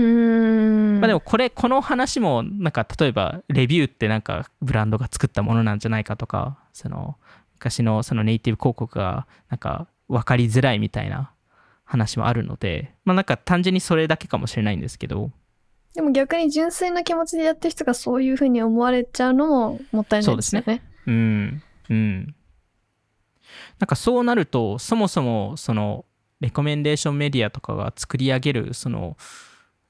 [0.99, 1.01] ん。
[1.01, 7.17] まあでもこれ、この話も、なんか例えば、レビューってなんかブランドが作ったものなんじゃないかとか、その、
[7.55, 11.33] 昔のそのネイティブ広告が、なんか分かりづらいみたいな
[11.85, 15.31] 話もあるので、まあなんか単純にそれだけかもしれないんですけど、
[15.95, 20.83] でも逆に純粋な気持ちでやってる人がそういうふうに思われちゃうのももったいないですよね。
[21.07, 22.35] うん、うん。
[23.79, 26.05] なんかそうなると、そもそもその
[26.41, 29.17] レコメンデーションメディアとかが作り上げる、その、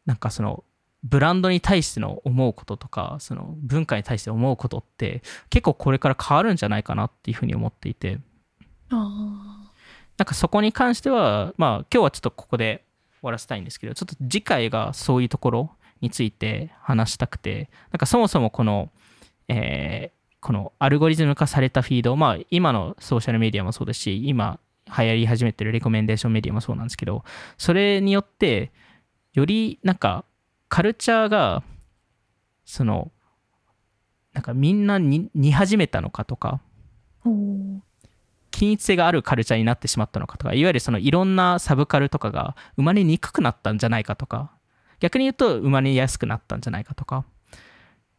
[0.07, 0.65] なんかその、
[1.03, 8.19] ブランドに対しての思うこととか、その文化に対して思うことって、結構これから変わるんじゃないかなっていうふうに思っていて、
[8.91, 9.50] あ
[10.21, 15.71] なんかそこに関しては、まあ今日はちょっとここで終わらせたいんですけど、ちょっと次回がそういうところ
[16.03, 18.91] について話したくて、なんかそもそもこの、
[19.49, 27.25] えーこのアルゴリズム化されたフィード、まあ今のソーシャルメディアもそうですし、今流行り始めてるレコメンデーションメディアもそうなんですけど、
[27.59, 28.73] それによって、
[29.35, 30.25] よりなんか
[30.69, 31.63] カルチャーが、
[32.65, 33.11] その、
[34.33, 36.61] なんかみんなに似始めたのかとか、
[38.61, 44.51] 均一性があるカルチャーになってしまったのかとか、いわゆるそのいろんなサブカルとかが生まれにくくなったんじゃないかとか、
[44.99, 47.25] 逆に言うと生まれやすくなったんじゃないかとか、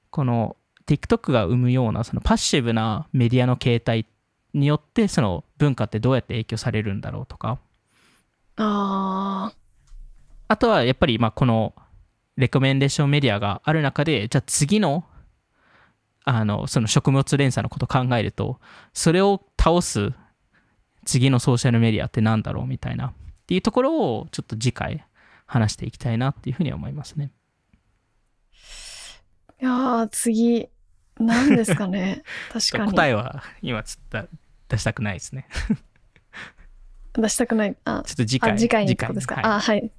[0.09, 4.07] この TikTok が生むようなそのパッシブなメディアの形態
[4.55, 7.59] によってその文化ってどうやって影響されるんだろうとか、
[8.55, 9.53] あ
[10.47, 11.75] あとはやっぱりまあこの
[12.35, 15.05] レコメンデーションメディアがある中で、じゃあ次の
[16.23, 18.59] あのその食物連鎖のことを考えると、
[18.91, 20.13] それを倒す
[21.05, 23.13] 次のソーシャルメディアってなんだろうみたいなっ
[23.47, 25.05] ていうところをちょっと次回
[25.45, 27.31] 話していきたいなっていうふうには思いますね。
[29.59, 30.69] ーいやー次
[31.19, 32.23] 何ですかね？
[32.51, 34.29] 確かに答えは今ちょっと
[34.69, 35.47] 出したくないですね。
[37.13, 38.51] 出したくないあちょっと次回。
[38.53, 39.91] あ次回にってことですか、はいあはい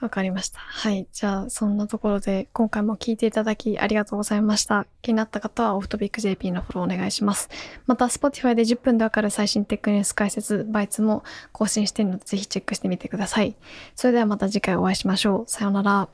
[0.00, 0.60] わかりました。
[0.60, 1.06] はい。
[1.12, 4.86] じゃあそんなところで今回も聞いていただきありがとうございました。
[5.02, 7.50] 気になった方はオフトビック JP のフォローお願いします。
[7.86, 11.22] また Spotify で10分でわかる最新テックニュース解説バイツも
[11.52, 13.54] 更新しているのでぜひチェックしてみてください。
[13.94, 15.50] それではまた次回お会いしましょう。
[15.50, 16.08] さようなら。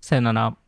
[0.00, 0.65] さよなら。